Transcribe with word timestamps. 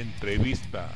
Entrevista. 0.00 0.90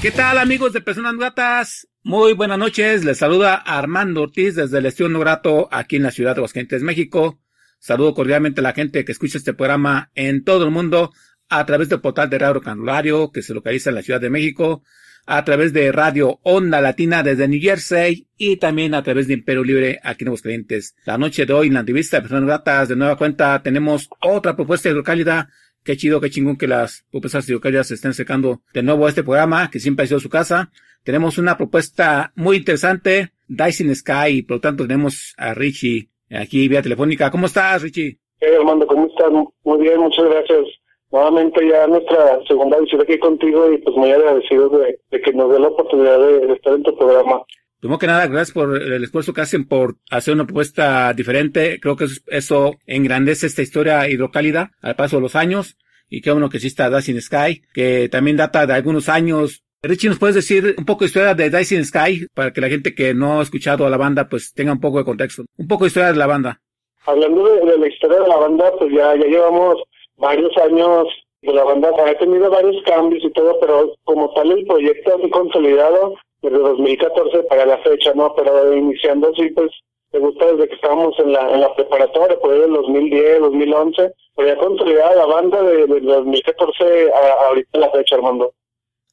¿Qué 0.00 0.10
tal 0.10 0.38
amigos 0.38 0.72
de 0.72 0.80
Personas 0.80 1.16
Gratas? 1.16 1.88
Muy 2.02 2.32
buenas 2.32 2.58
noches, 2.58 3.04
les 3.04 3.18
saluda 3.18 3.54
Armando 3.54 4.22
Ortiz 4.22 4.56
desde 4.56 4.78
el 4.78 4.86
Estudio 4.86 5.18
Grato 5.20 5.68
aquí 5.70 5.96
en 5.96 6.02
la 6.02 6.10
ciudad 6.10 6.34
de 6.34 6.40
Aguascalientes, 6.40 6.82
México. 6.82 7.40
Saludo 7.78 8.12
cordialmente 8.12 8.60
a 8.60 8.64
la 8.64 8.72
gente 8.72 9.04
que 9.04 9.12
escucha 9.12 9.38
este 9.38 9.54
programa 9.54 10.10
en 10.14 10.44
todo 10.44 10.64
el 10.64 10.70
mundo 10.72 11.12
a 11.48 11.64
través 11.66 11.88
del 11.88 12.00
portal 12.00 12.28
de 12.28 12.38
Radio 12.38 12.60
Canulario 12.60 13.30
que 13.30 13.42
se 13.42 13.54
localiza 13.54 13.90
en 13.90 13.96
la 13.96 14.02
Ciudad 14.02 14.20
de 14.20 14.30
México, 14.30 14.82
a 15.26 15.44
través 15.44 15.72
de 15.72 15.92
Radio 15.92 16.40
Onda 16.42 16.80
Latina 16.80 17.22
desde 17.22 17.48
New 17.48 17.60
Jersey 17.60 18.26
y 18.36 18.56
también 18.56 18.94
a 18.94 19.02
través 19.02 19.28
de 19.28 19.34
Imperio 19.34 19.64
Libre 19.64 20.00
aquí 20.02 20.24
en 20.24 20.28
Aguascalientes. 20.28 20.94
La 21.04 21.18
noche 21.18 21.46
de 21.46 21.52
hoy 21.52 21.68
en 21.68 21.74
la 21.74 21.80
entrevista 21.80 22.16
de 22.16 22.22
Personas 22.22 22.44
Gratas 22.44 22.88
de 22.88 22.96
nueva 22.96 23.16
cuenta 23.16 23.62
tenemos 23.62 24.08
otra 24.20 24.56
propuesta 24.56 24.88
hidrocálida 24.88 25.48
Qué 25.84 25.96
chido, 25.96 26.20
qué 26.20 26.30
chingón 26.30 26.56
que 26.56 26.68
las 26.68 27.04
propuestas 27.10 27.48
hidrocálidas 27.48 27.88
se 27.88 27.94
estén 27.94 28.14
secando 28.14 28.60
de 28.72 28.84
nuevo 28.84 29.04
a 29.04 29.08
este 29.08 29.24
programa, 29.24 29.68
que 29.68 29.80
siempre 29.80 30.04
ha 30.04 30.06
sido 30.06 30.20
su 30.20 30.28
casa. 30.28 30.70
Tenemos 31.02 31.38
una 31.38 31.56
propuesta 31.56 32.32
muy 32.36 32.58
interesante, 32.58 33.32
Dyson 33.48 33.92
Sky, 33.92 34.42
por 34.42 34.58
lo 34.58 34.60
tanto 34.60 34.86
tenemos 34.86 35.34
a 35.36 35.54
Richie 35.54 36.08
aquí 36.30 36.68
vía 36.68 36.82
telefónica. 36.82 37.32
¿Cómo 37.32 37.46
estás, 37.46 37.82
Richie? 37.82 38.20
Hey, 38.38 38.50
Armando, 38.56 38.86
¿cómo 38.86 39.08
estás? 39.08 39.32
Muy 39.64 39.80
bien, 39.80 39.98
muchas 39.98 40.24
gracias. 40.26 40.81
Nuevamente 41.12 41.60
ya 41.68 41.86
nuestra 41.86 42.40
segunda 42.48 42.78
visita 42.80 43.02
aquí 43.02 43.18
contigo 43.18 43.70
y 43.70 43.78
pues 43.78 43.94
muy 43.96 44.10
agradecido 44.10 44.70
de, 44.70 44.98
de 45.10 45.20
que 45.20 45.32
nos 45.32 45.52
dé 45.52 45.60
la 45.60 45.68
oportunidad 45.68 46.18
de, 46.18 46.46
de 46.46 46.52
estar 46.54 46.72
en 46.72 46.82
tu 46.82 46.96
programa. 46.96 47.42
Primero 47.80 47.98
que 47.98 48.06
nada, 48.06 48.26
gracias 48.28 48.52
por 48.52 48.80
el 48.80 49.04
esfuerzo 49.04 49.34
que 49.34 49.40
hacen 49.40 49.66
por 49.68 49.96
hacer 50.10 50.32
una 50.32 50.46
propuesta 50.46 51.12
diferente. 51.12 51.80
Creo 51.80 51.96
que 51.96 52.04
eso, 52.04 52.20
eso 52.28 52.74
engrandece 52.86 53.46
esta 53.46 53.60
historia 53.60 54.08
hidrocálida 54.08 54.70
al 54.80 54.96
paso 54.96 55.16
de 55.16 55.22
los 55.22 55.36
años. 55.36 55.76
Y 56.08 56.20
qué 56.20 56.30
bueno 56.30 56.48
que 56.48 56.58
exista 56.58 56.88
Dancing 56.88 57.20
Sky, 57.20 57.62
que 57.74 58.08
también 58.08 58.36
data 58.36 58.66
de 58.66 58.74
algunos 58.74 59.08
años. 59.08 59.64
Richie, 59.82 60.08
¿nos 60.08 60.18
puedes 60.18 60.36
decir 60.36 60.76
un 60.78 60.84
poco 60.84 61.00
de 61.00 61.06
historia 61.06 61.34
de 61.34 61.50
Dancing 61.50 61.82
Sky 61.82 62.28
para 62.34 62.52
que 62.52 62.60
la 62.60 62.68
gente 62.68 62.94
que 62.94 63.14
no 63.14 63.40
ha 63.40 63.42
escuchado 63.42 63.84
a 63.84 63.90
la 63.90 63.96
banda 63.96 64.28
pues 64.28 64.52
tenga 64.54 64.72
un 64.72 64.80
poco 64.80 64.98
de 64.98 65.04
contexto? 65.04 65.42
Un 65.56 65.66
poco 65.66 65.84
de 65.84 65.88
historia 65.88 66.12
de 66.12 66.18
la 66.18 66.26
banda. 66.26 66.60
Hablando 67.04 67.44
de, 67.48 67.66
de 67.66 67.78
la 67.78 67.88
historia 67.88 68.20
de 68.20 68.28
la 68.28 68.36
banda, 68.36 68.72
pues 68.78 68.92
ya, 68.92 69.16
ya 69.16 69.26
llevamos 69.26 69.82
varios 70.22 70.56
años 70.56 71.08
de 71.42 71.52
la 71.52 71.64
banda. 71.64 71.90
Ha 71.90 72.14
tenido 72.14 72.48
varios 72.48 72.82
cambios 72.84 73.22
y 73.24 73.30
todo, 73.32 73.58
pero 73.60 73.94
como 74.04 74.32
tal 74.32 74.52
el 74.52 74.64
proyecto 74.64 75.16
así 75.16 75.28
consolidado 75.30 76.14
desde 76.40 76.58
2014 76.58 77.42
para 77.44 77.66
la 77.66 77.78
fecha, 77.78 78.14
¿no? 78.14 78.34
Pero 78.34 78.72
iniciando 78.72 79.30
así, 79.30 79.50
pues, 79.50 79.70
me 80.12 80.20
gusta 80.20 80.46
desde 80.52 80.68
que 80.68 80.74
estábamos 80.76 81.18
en 81.18 81.32
la, 81.32 81.50
en 81.52 81.60
la 81.60 81.74
preparatoria, 81.74 82.38
por 82.38 82.52
ahí 82.52 82.60
del 82.60 82.72
2010, 82.72 83.40
2011, 83.40 84.12
pero 84.36 84.48
ya 84.48 84.56
consolidada 84.56 85.16
la 85.16 85.26
banda 85.26 85.62
de, 85.62 85.86
de 85.86 86.00
2014 86.00 87.12
a, 87.12 87.16
a 87.16 87.48
ahorita 87.48 87.78
la 87.78 87.90
fecha, 87.90 88.16
Armando. 88.16 88.52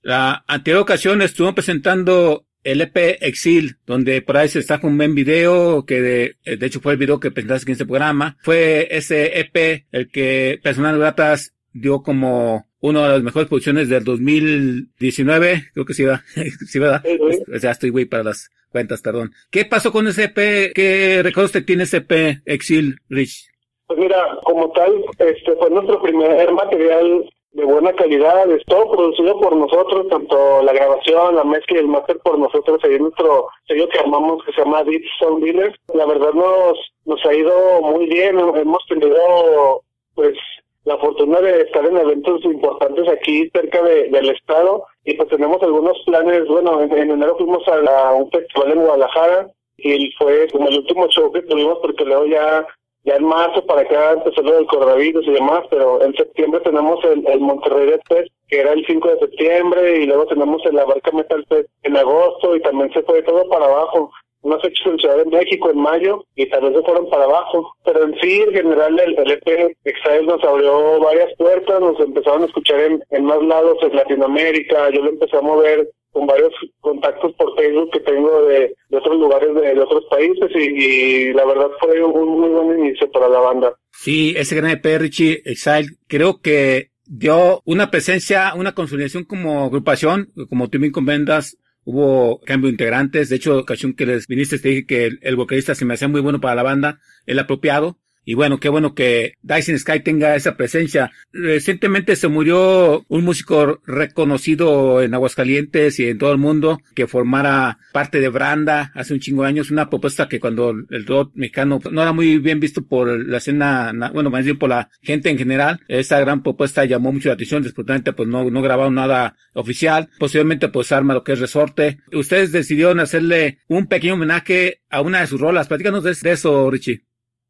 La 0.01 0.43
anterior 0.47 0.81
ocasión 0.81 1.21
estuvo 1.21 1.53
presentando 1.53 2.43
el 2.63 2.81
EP 2.81 3.17
Exil, 3.21 3.77
donde 3.85 4.21
por 4.21 4.37
ahí 4.37 4.49
se 4.49 4.59
está 4.59 4.79
con 4.79 4.91
un 4.91 4.97
buen 4.97 5.15
video, 5.15 5.85
que 5.85 6.01
de, 6.01 6.35
de 6.45 6.65
hecho 6.65 6.81
fue 6.81 6.93
el 6.93 6.99
video 6.99 7.19
que 7.19 7.31
presentaste 7.31 7.69
en 7.69 7.73
este 7.73 7.85
programa. 7.85 8.37
Fue 8.41 8.87
ese 8.91 9.39
EP 9.39 9.85
el 9.91 10.09
que 10.11 10.59
Personal 10.61 10.97
Gratas 10.97 11.53
dio 11.73 12.01
como 12.01 12.67
una 12.81 13.03
de 13.03 13.09
las 13.09 13.23
mejores 13.23 13.49
posiciones 13.49 13.89
del 13.89 14.03
2019, 14.03 15.69
creo 15.73 15.85
que 15.85 15.93
sí, 15.93 16.03
¿verdad? 16.03 16.21
Sí, 16.35 16.79
sí. 16.79 17.43
O 17.53 17.59
sea, 17.59 17.71
estoy 17.71 17.89
güey 17.89 18.05
para 18.05 18.23
las 18.23 18.49
cuentas, 18.71 19.01
perdón. 19.01 19.31
¿Qué 19.51 19.65
pasó 19.65 19.91
con 19.91 20.07
ese 20.07 20.25
EP? 20.25 20.73
¿Qué 20.73 21.21
recuerdos 21.23 21.51
te 21.51 21.61
tiene 21.61 21.83
ese 21.83 21.97
EP 21.97 22.41
Exil, 22.45 22.99
Rich? 23.09 23.49
Pues 23.87 23.99
mira, 23.99 24.17
como 24.43 24.71
tal, 24.71 25.03
este 25.17 25.55
fue 25.55 25.69
nuestro 25.71 26.01
primer 26.01 26.51
material 26.51 27.29
de 27.51 27.65
buena 27.65 27.93
calidad, 27.93 28.49
es 28.51 28.63
todo 28.65 28.91
producido 28.91 29.39
por 29.39 29.55
nosotros, 29.55 30.07
tanto 30.07 30.61
la 30.61 30.71
grabación, 30.71 31.35
la 31.35 31.43
mezcla 31.43 31.77
y 31.77 31.79
el 31.79 31.87
máster 31.87 32.19
por 32.19 32.37
nosotros, 32.37 32.79
ahí 32.83 32.99
nuestro 32.99 33.47
sello 33.67 33.89
que 33.89 33.99
armamos 33.99 34.43
que 34.43 34.53
se 34.53 34.61
llama 34.61 34.83
Deep 34.83 35.03
Sound 35.19 35.43
Dealers. 35.43 35.75
La 35.93 36.05
verdad 36.05 36.33
nos, 36.33 36.77
nos 37.05 37.25
ha 37.25 37.33
ido 37.33 37.81
muy 37.81 38.05
bien, 38.05 38.37
hemos 38.37 38.85
tenido 38.87 39.81
pues 40.13 40.37
la 40.85 40.97
fortuna 40.97 41.39
de 41.41 41.61
estar 41.61 41.85
en 41.85 41.97
eventos 41.97 42.43
importantes 42.45 43.07
aquí 43.09 43.49
cerca 43.49 43.81
de, 43.81 44.09
del 44.09 44.29
estado 44.29 44.85
y 45.03 45.15
pues 45.15 45.29
tenemos 45.29 45.61
algunos 45.61 45.97
planes, 46.05 46.47
bueno, 46.47 46.81
en, 46.81 46.91
en 46.91 47.11
enero 47.11 47.35
fuimos 47.37 47.67
a 47.67 48.13
un 48.13 48.29
festival 48.31 48.71
en 48.71 48.81
Guadalajara 48.81 49.47
y 49.77 50.11
fue 50.13 50.47
como 50.51 50.67
el 50.67 50.77
último 50.77 51.07
show 51.07 51.31
que 51.31 51.41
tuvimos 51.43 51.79
porque 51.81 52.05
luego 52.05 52.25
ya 52.25 52.65
ya 53.09 53.15
en 53.15 53.25
marzo 53.25 53.65
para 53.65 53.81
acá 53.81 54.11
empezó 54.11 54.43
lo 54.43 54.53
del 54.53 54.67
coronavirus 54.67 55.25
y 55.27 55.31
demás, 55.31 55.63
pero 55.71 56.03
en 56.03 56.13
septiembre 56.13 56.61
tenemos 56.61 57.03
el, 57.03 57.39
Monterrey 57.39 57.87
Dead 57.87 58.01
Fest, 58.07 58.31
que 58.47 58.59
era 58.59 58.73
el 58.73 58.85
5 58.85 59.07
de 59.07 59.19
septiembre, 59.19 60.01
y 60.01 60.05
luego 60.05 60.27
tenemos 60.27 60.63
el 60.65 60.77
Abarca 60.77 61.11
Metal 61.11 61.43
Fest 61.49 61.69
en 61.81 61.97
agosto, 61.97 62.55
y 62.55 62.61
también 62.61 62.93
se 62.93 63.01
fue 63.01 63.23
todo 63.23 63.49
para 63.49 63.65
abajo. 63.65 64.11
Unas 64.41 64.61
fechas 64.61 64.85
en 64.85 64.99
Ciudad 64.99 65.17
de 65.17 65.25
México 65.25 65.71
en 65.71 65.79
mayo, 65.79 66.23
y 66.35 66.47
también 66.49 66.75
se 66.75 66.83
fueron 66.83 67.09
para 67.09 67.23
abajo. 67.23 67.73
Pero 67.83 68.03
en 68.03 68.15
sí, 68.21 68.41
en 68.41 68.53
general, 68.53 68.99
el, 68.99 69.17
el 69.17 69.31
EP 69.31 70.23
nos 70.25 70.43
abrió 70.43 70.99
varias 70.99 71.33
puertas, 71.35 71.81
nos 71.81 71.99
empezaron 71.99 72.43
a 72.43 72.45
escuchar 72.45 72.79
en, 72.79 73.03
en 73.09 73.25
más 73.25 73.41
lados 73.41 73.77
en 73.81 73.95
Latinoamérica, 73.95 74.91
yo 74.91 75.01
lo 75.01 75.09
empecé 75.09 75.35
a 75.35 75.41
mover 75.41 75.89
con 76.19 76.27
varios 76.27 76.53
contactos 76.81 77.33
por 77.35 77.55
Facebook 77.55 77.91
que 77.93 78.01
tengo 78.01 78.41
de, 78.43 78.75
otros 78.91 79.17
lugares 79.17 79.55
de, 79.55 79.79
otros 79.79 80.03
países 80.09 80.51
y, 80.53 81.31
la 81.31 81.45
verdad 81.45 81.69
fue 81.79 82.03
un 82.03 82.39
muy 82.39 82.49
buen 82.49 82.79
inicio 82.79 83.09
para 83.11 83.29
la 83.29 83.39
banda. 83.39 83.73
Sí, 83.91 84.33
ese 84.35 84.55
gran 84.55 84.71
EP 84.71 84.85
Richie 84.99 85.41
Exile, 85.45 85.95
creo 86.07 86.41
que 86.41 86.89
dio 87.05 87.61
una 87.63 87.89
presencia, 87.89 88.53
una 88.55 88.73
consolidación 88.73 89.23
como 89.23 89.63
agrupación, 89.63 90.29
como 90.49 90.69
tú 90.69 90.79
bien 90.79 90.91
comentas, 90.91 91.57
hubo 91.85 92.41
cambio 92.41 92.67
de 92.67 92.73
integrantes, 92.73 93.29
de 93.29 93.37
hecho, 93.37 93.57
ocasión 93.57 93.93
que 93.93 94.05
les 94.05 94.27
viniste 94.27 94.59
te 94.59 94.69
dije 94.69 94.85
que 94.85 95.09
el 95.21 95.35
vocalista 95.37 95.73
se 95.73 95.85
me 95.85 95.93
hacía 95.93 96.09
muy 96.09 96.21
bueno 96.21 96.41
para 96.41 96.55
la 96.55 96.63
banda, 96.63 96.99
el 97.25 97.39
apropiado, 97.39 97.97
y 98.31 98.35
bueno, 98.35 98.59
qué 98.59 98.69
bueno 98.69 98.93
que 98.93 99.33
Dyson 99.41 99.79
Sky 99.79 100.01
tenga 100.01 100.35
esa 100.35 100.55
presencia. 100.55 101.11
Recientemente 101.33 102.15
se 102.15 102.27
murió 102.27 103.03
un 103.07 103.23
músico 103.25 103.81
reconocido 103.87 105.01
en 105.01 105.15
Aguascalientes 105.15 105.99
y 105.99 106.05
en 106.09 106.19
todo 106.19 106.31
el 106.31 106.37
mundo 106.37 106.79
que 106.93 107.07
formara 107.07 107.79
parte 107.91 108.19
de 108.19 108.29
Branda 108.29 108.91
hace 108.93 109.15
un 109.15 109.19
chingo 109.19 109.41
de 109.41 109.49
años, 109.49 109.71
una 109.71 109.89
propuesta 109.89 110.27
que 110.29 110.39
cuando 110.39 110.69
el 110.69 111.05
rock 111.07 111.31
mexicano 111.33 111.79
no 111.91 112.01
era 112.03 112.13
muy 112.13 112.37
bien 112.37 112.59
visto 112.59 112.85
por 112.85 113.07
la 113.27 113.37
escena, 113.37 113.91
na- 113.93 114.11
bueno, 114.11 114.29
más 114.29 114.45
bien 114.45 114.59
por 114.59 114.69
la 114.69 114.91
gente 115.01 115.31
en 115.31 115.37
general. 115.39 115.79
Esa 115.87 116.19
gran 116.19 116.43
propuesta 116.43 116.85
llamó 116.85 117.11
mucho 117.11 117.29
la 117.29 117.33
atención, 117.33 117.63
desafortunadamente 117.63 118.13
pues 118.13 118.29
no, 118.29 118.47
no 118.51 118.61
grabaron 118.61 118.93
nada 118.93 119.35
oficial. 119.53 120.07
Posiblemente 120.19 120.67
pues 120.69 120.91
arma 120.91 121.15
lo 121.15 121.23
que 121.23 121.33
es 121.33 121.39
resorte. 121.39 121.97
Ustedes 122.13 122.51
decidieron 122.51 122.99
hacerle 122.99 123.57
un 123.67 123.87
pequeño 123.87 124.13
homenaje 124.13 124.81
a 124.91 125.01
una 125.01 125.21
de 125.21 125.25
sus 125.27 125.41
rolas. 125.41 125.67
Platícanos 125.67 126.03
de 126.03 126.11
eso, 126.31 126.69
Richie. 126.69 127.08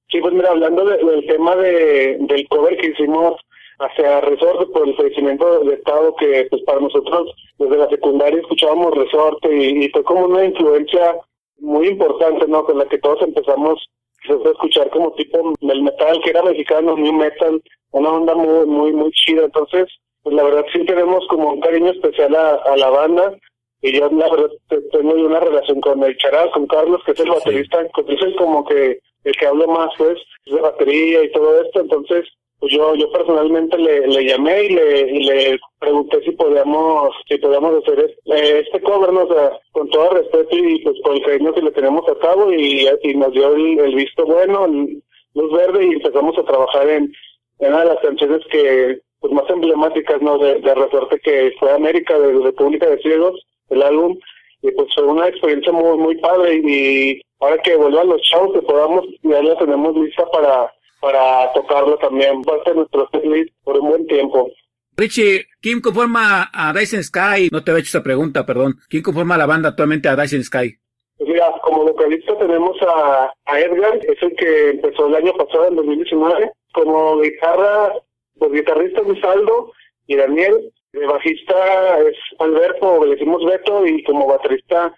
Sí, 0.09 0.19
pues 0.21 0.33
mira, 0.33 0.50
hablando 0.50 0.85
de- 0.85 0.97
del 0.97 1.25
tema 1.27 1.56
de, 1.56 2.17
del 2.19 2.47
cover 2.50 2.77
que 2.77 2.88
hicimos 2.88 3.35
hacia 3.79 4.19
Resorte 4.21 4.65
por 4.67 4.88
el 4.88 4.95
fallecimiento 4.95 5.59
del 5.59 5.73
Estado, 5.73 6.13
que 6.15 6.47
pues 6.50 6.61
para 6.63 6.79
nosotros 6.81 7.31
desde 7.57 7.77
la 7.77 7.88
secundaria 7.89 8.39
escuchábamos 8.41 8.94
Resorte 8.95 9.56
y, 9.56 9.85
y 9.85 9.89
fue 9.89 10.03
como 10.03 10.25
una 10.25 10.44
influencia 10.45 11.15
muy 11.59 11.88
importante, 11.88 12.45
¿no? 12.47 12.65
Con 12.65 12.77
la 12.79 12.85
que 12.85 12.97
todos 12.97 13.21
empezamos 13.21 13.79
a 14.27 14.50
escuchar 14.50 14.89
como 14.89 15.11
tipo 15.13 15.53
el 15.61 15.81
metal 15.83 16.19
que 16.23 16.31
era 16.31 16.44
mexicano, 16.44 16.95
new 16.97 17.13
metal, 17.13 17.62
una 17.91 18.09
onda 18.12 18.35
muy, 18.35 18.65
muy, 18.65 18.91
muy 18.94 19.12
chida. 19.12 19.45
Entonces, 19.45 19.88
pues 20.23 20.35
la 20.35 20.44
verdad 20.44 20.65
sí 20.73 20.83
tenemos 20.85 21.25
como 21.27 21.53
un 21.53 21.62
cariño 21.62 21.91
especial 21.91 22.35
a, 22.35 22.55
a 22.55 22.75
la 22.77 22.89
banda 22.89 23.38
y 23.81 23.97
yo 23.97 24.09
la 24.12 24.29
verdad 24.29 24.50
te- 24.67 24.81
tengo 24.91 25.13
una 25.13 25.39
relación 25.39 25.79
con 25.79 26.03
el 26.03 26.17
Charal, 26.17 26.51
con 26.51 26.67
Carlos, 26.67 27.01
que 27.05 27.12
es 27.13 27.19
el 27.21 27.29
baterista, 27.29 27.88
que 27.95 28.01
es 28.13 28.35
como 28.38 28.65
que 28.65 29.00
el 29.24 29.36
que 29.36 29.48
habla 29.48 29.68
más 29.68 29.89
pues 29.98 30.18
de 30.45 30.60
batería 30.60 31.24
y 31.24 31.31
todo 31.31 31.62
esto, 31.62 31.81
entonces 31.81 32.25
pues 32.60 32.74
yo 32.74 32.94
yo 32.95 33.10
personalmente 33.12 33.77
le, 33.77 34.07
le 34.07 34.25
llamé 34.25 34.63
y 34.66 34.69
le, 34.69 35.01
y 35.12 35.24
le 35.24 35.60
pregunté 35.80 36.21
si 36.24 36.31
podíamos 36.31 37.16
si 37.27 37.38
podíamos 37.38 37.81
hacer 37.81 38.00
este, 38.00 38.60
este 38.60 38.81
cover, 38.81 39.13
¿no? 39.13 39.27
con 39.71 39.89
todo 39.89 40.10
respeto 40.10 40.56
y 40.57 40.80
pues 40.83 41.00
por 41.01 41.16
el 41.16 41.24
cariño 41.24 41.54
que 41.54 41.62
le 41.62 41.71
tenemos 41.71 42.07
a 42.10 42.16
cabo 42.19 42.51
y, 42.51 42.88
y 43.04 43.13
nos 43.16 43.31
dio 43.31 43.54
el, 43.54 43.95
visto 43.95 44.25
bueno, 44.25 44.68
luz 44.68 45.51
verde 45.54 45.86
y 45.86 45.94
empezamos 45.94 46.38
a 46.38 46.44
trabajar 46.44 46.89
en, 46.89 47.13
en 47.60 47.74
una 47.74 47.80
de 47.80 47.94
las 47.94 48.00
canciones 48.00 48.42
que 48.51 49.00
pues 49.22 49.33
más 49.33 49.50
emblemáticas 49.50 50.22
no 50.22 50.38
de, 50.38 50.60
de 50.60 50.75
resorte 50.75 51.19
que 51.19 51.54
fue 51.60 51.72
América 51.72 52.18
de 52.19 52.33
República 52.33 52.88
de 52.89 53.00
Ciegos 53.00 53.45
el 53.69 53.83
álbum 53.83 54.18
y 54.61 54.71
pues 54.71 54.88
fue 54.94 55.06
una 55.06 55.27
experiencia 55.27 55.71
muy 55.71 55.97
muy 55.97 56.17
padre 56.17 56.61
y 56.63 57.21
ahora 57.39 57.61
que 57.61 57.75
vuelvan 57.75 58.09
los 58.09 58.21
shows 58.21 58.53
que 58.53 58.61
podamos 58.61 59.06
ya 59.23 59.41
la 59.41 59.57
tenemos 59.57 59.95
lista 59.95 60.25
para 60.31 60.71
para 61.01 61.51
tocarlo 61.53 61.97
también 61.97 62.41
parte 62.41 62.71
de 62.71 62.77
nuestro 62.77 63.07
setlist 63.11 63.53
por 63.63 63.77
un 63.79 63.89
buen 63.89 64.07
tiempo 64.07 64.51
Richie, 65.00 65.45
¿quién 65.61 65.79
conforma 65.79 66.50
a 66.51 66.73
Dyson 66.73 67.01
Sky? 67.01 67.47
No 67.53 67.63
te 67.63 67.71
he 67.71 67.75
hecho 67.75 67.97
esa 67.97 68.03
pregunta, 68.03 68.45
perdón. 68.45 68.75
¿Quién 68.89 69.01
conforma 69.01 69.38
la 69.38 69.45
banda 69.45 69.69
actualmente 69.69 70.09
a 70.09 70.15
Dyson 70.17 70.44
Sky? 70.44 70.75
Pues 71.17 71.29
mira, 71.29 71.53
como 71.63 71.85
vocalista 71.85 72.38
tenemos 72.38 72.75
a, 72.81 73.31
a 73.45 73.59
Edgar, 73.62 73.95
es 73.95 74.21
el 74.21 74.35
que 74.35 74.71
empezó 74.71 75.07
el 75.07 75.15
año 75.15 75.31
pasado, 75.38 75.69
en 75.69 75.77
2019. 75.77 76.51
Como 76.73 77.21
guitarra, 77.21 77.94
los 78.41 78.51
guitarristas 78.51 79.07
de 79.07 79.21
Saldo 79.21 79.71
y 80.05 80.17
Daniel. 80.17 80.69
El 80.94 81.07
bajista 81.07 82.00
es 82.00 82.18
Alberto, 82.39 83.06
le 83.06 83.12
decimos 83.12 83.44
Beto, 83.45 83.86
y 83.86 84.03
como 84.03 84.27
baterista 84.27 84.94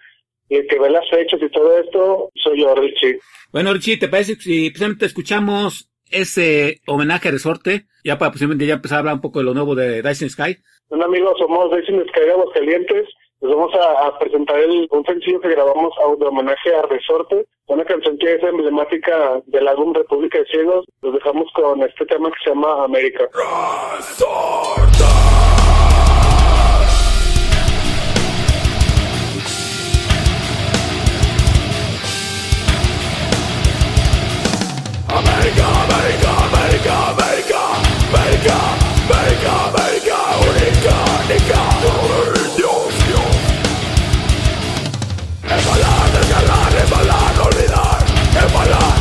el 0.48 0.66
que 0.66 0.78
ve 0.78 0.90
las 0.90 1.08
fechas 1.08 1.40
y 1.40 1.50
todo 1.50 1.78
esto, 1.78 2.30
soy 2.34 2.60
yo, 2.60 2.74
Richie. 2.74 3.18
Bueno, 3.52 3.72
Richie, 3.72 3.98
¿te 3.98 4.08
parece 4.08 4.34
si 4.36 4.70
precisamente 4.70 5.06
escuchamos 5.06 5.90
ese 6.10 6.80
homenaje 6.86 7.28
a 7.28 7.32
Resorte? 7.32 7.86
Ya 8.04 8.18
para 8.18 8.32
posiblemente 8.32 8.66
ya 8.66 8.74
empezar 8.74 8.96
a 8.96 8.98
hablar 9.00 9.14
un 9.14 9.20
poco 9.20 9.38
de 9.38 9.46
lo 9.46 9.54
nuevo 9.54 9.74
de 9.74 10.02
Dyson 10.02 10.30
Sky. 10.30 10.56
Un 10.88 11.02
amigo, 11.02 11.34
somos 11.38 11.70
Dyson 11.70 12.04
Sky 12.08 12.20
de 12.20 12.32
Aguascalientes. 12.32 13.08
Les 13.40 13.50
vamos 13.50 13.72
a, 13.74 14.06
a 14.06 14.18
presentar 14.18 14.58
el, 14.60 14.86
un 14.90 15.04
sencillo 15.04 15.40
que 15.40 15.48
grabamos 15.48 15.92
a, 15.98 16.16
de 16.16 16.26
homenaje 16.26 16.74
a 16.74 16.82
Resorte, 16.82 17.46
una 17.66 17.84
canción 17.84 18.16
que 18.18 18.34
es 18.34 18.42
emblemática 18.42 19.40
del 19.46 19.68
álbum 19.68 19.94
República 19.94 20.38
de 20.38 20.46
Ciegos. 20.46 20.84
Los 21.00 21.14
dejamos 21.14 21.50
con 21.54 21.82
este 21.82 22.04
tema 22.06 22.30
que 22.30 22.36
se 22.44 22.50
llama 22.50 22.84
América. 22.84 23.28
América, 23.34 25.41
América, 38.42 38.58
América, 39.06 39.52
América, 39.70 40.18
única, 40.50 40.94
única, 41.22 41.60
Dios, 42.56 42.90
Dios. 43.06 43.34
Embalar, 45.46 46.10
desgarrar, 46.10 46.72
embalar, 46.82 47.32
olvidar, 47.38 48.02
embalar, 48.34 48.94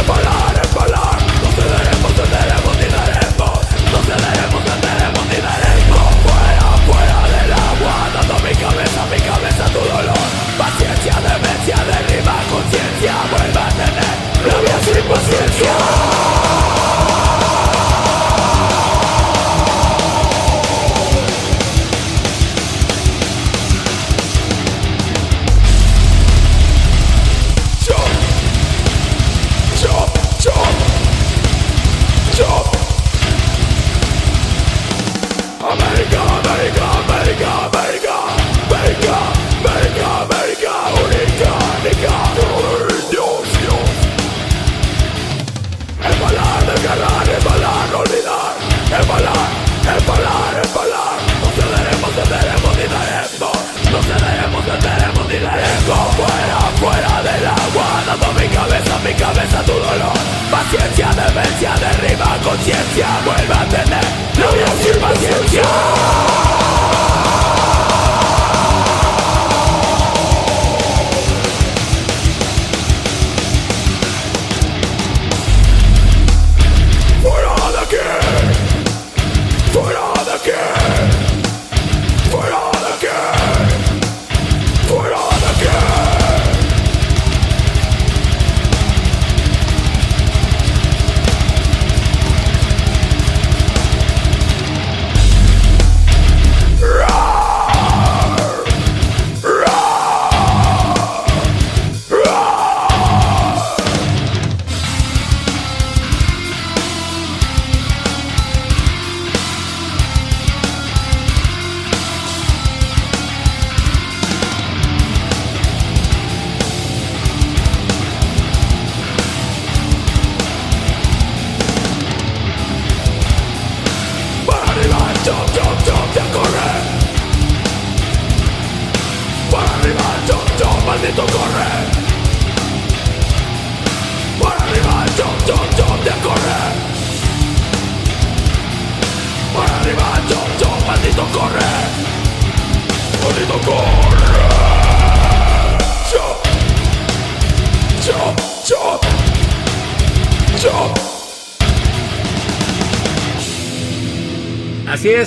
embalar, 0.00 0.52
embalar. 0.64 1.18
No 1.42 1.48
cederemos, 1.52 2.12
cederemos 2.16 2.74
ni 2.80 2.88
daremos, 2.88 3.60
no 3.92 3.98
cederemos, 4.00 4.60
cederemos 4.64 5.24
ni 5.28 5.38
daremos. 5.44 6.08
Fuera, 6.24 6.68
fuera 6.88 7.20
del 7.36 7.52
agua, 7.52 7.96
dando 8.14 8.34
mi 8.48 8.54
cabeza, 8.56 9.00
mi 9.12 9.20
cabeza 9.20 9.64
tu 9.76 9.80
dolor. 9.92 10.28
Paciencia, 10.56 11.14
demencia, 11.20 11.76
derriba 11.84 12.36
conciencia, 12.48 13.12
vuelve 13.28 13.60
a 13.60 13.68
tener 13.76 14.16
rabia 14.40 14.76
sin 14.80 15.04
paciencia. 15.04 15.95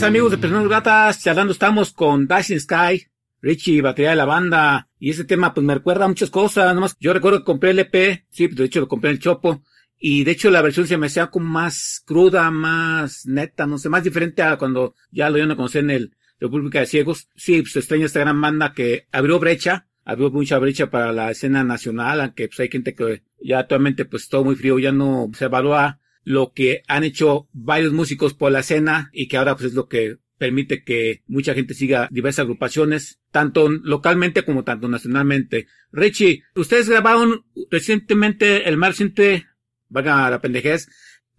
Amigos 0.03 0.31
de 0.31 0.37
Personas 0.37 0.67
Gratas, 0.67 1.21
charlando 1.21 1.51
estamos 1.51 1.91
con 1.91 2.25
Dashing 2.25 2.59
Sky, 2.59 3.07
Richie, 3.41 3.81
batería 3.81 4.11
de 4.11 4.15
la 4.15 4.25
banda, 4.25 4.87
y 4.97 5.09
ese 5.09 5.25
tema 5.25 5.53
pues 5.53 5.65
me 5.65 5.73
recuerda 5.73 6.05
a 6.05 6.07
muchas 6.07 6.29
cosas, 6.29 6.73
nomás 6.73 6.95
yo 6.99 7.11
recuerdo 7.11 7.39
que 7.39 7.43
compré 7.45 7.71
el 7.71 7.79
EP, 7.79 8.23
sí, 8.29 8.47
de 8.47 8.63
hecho 8.63 8.79
lo 8.79 8.87
compré 8.87 9.09
en 9.09 9.17
el 9.17 9.21
Chopo, 9.21 9.61
y 9.97 10.23
de 10.23 10.31
hecho 10.31 10.51
la 10.51 10.61
versión 10.61 10.87
se 10.87 10.97
me 10.97 11.07
hacía 11.07 11.27
como 11.27 11.47
más 11.47 12.01
cruda, 12.05 12.49
más 12.49 13.25
neta, 13.25 13.67
no 13.67 13.77
sé, 13.77 13.89
más 13.89 14.03
diferente 14.03 14.41
a 14.41 14.57
cuando 14.57 14.95
ya 15.11 15.29
lo 15.29 15.37
iban 15.37 15.51
a 15.51 15.57
conocer 15.57 15.83
en 15.83 15.91
el 15.91 16.15
República 16.39 16.79
de 16.79 16.85
Ciegos. 16.85 17.27
Sí, 17.35 17.61
pues 17.61 17.75
extraña 17.75 18.05
esta 18.05 18.21
gran 18.21 18.39
banda 18.39 18.73
que 18.73 19.07
abrió 19.11 19.37
brecha, 19.37 19.87
abrió 20.05 20.31
mucha 20.31 20.57
brecha 20.59 20.89
para 20.89 21.11
la 21.11 21.29
escena 21.31 21.65
nacional, 21.65 22.21
aunque 22.21 22.47
pues 22.47 22.59
hay 22.61 22.69
gente 22.69 22.95
que 22.95 23.23
ya 23.41 23.59
actualmente 23.59 24.05
pues 24.05 24.29
todo 24.29 24.45
muy 24.45 24.55
frío, 24.55 24.79
ya 24.79 24.93
no 24.93 25.29
se 25.33 25.45
evalúa 25.45 25.99
lo 26.23 26.53
que 26.53 26.83
han 26.88 27.03
hecho 27.03 27.47
varios 27.53 27.93
músicos 27.93 28.33
por 28.33 28.51
la 28.51 28.59
escena 28.59 29.09
y 29.13 29.27
que 29.27 29.38
ahora 29.38 29.55
pues 29.55 29.67
es 29.67 29.73
lo 29.73 29.88
que 29.88 30.17
permite 30.38 30.83
que 30.83 31.23
mucha 31.27 31.53
gente 31.53 31.73
siga 31.73 32.07
diversas 32.11 32.43
agrupaciones, 32.43 33.19
tanto 33.31 33.69
localmente 33.69 34.43
como 34.43 34.63
tanto 34.63 34.88
nacionalmente. 34.88 35.67
Richie, 35.91 36.43
ustedes 36.55 36.89
grabaron 36.89 37.45
recientemente, 37.69 38.67
el 38.69 38.77
más 38.77 38.91
reciente, 38.91 39.47
vaga 39.89 40.29
la 40.29 40.39
pendejez, 40.41 40.88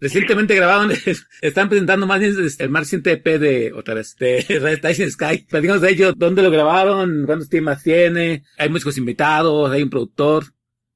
Recientemente 0.01 0.55
grabaron, 0.55 0.91
están 1.41 1.69
presentando 1.69 2.07
más 2.07 2.19
bien 2.19 2.35
el 2.57 2.69
más 2.69 2.81
reciente 2.81 3.11
EP 3.11 3.23
de, 3.39 3.71
otra 3.71 3.93
vez, 3.93 4.15
de 4.15 4.79
Tyson 4.81 5.11
Sky. 5.11 5.45
Platicamos 5.47 5.81
de 5.81 5.91
ello, 5.91 6.13
dónde 6.13 6.41
lo 6.41 6.49
grabaron, 6.49 7.23
cuántos 7.27 7.49
temas 7.49 7.83
tiene, 7.83 8.43
hay 8.57 8.69
músicos 8.69 8.97
invitados, 8.97 9.71
hay 9.71 9.83
un 9.83 9.91
productor. 9.91 10.45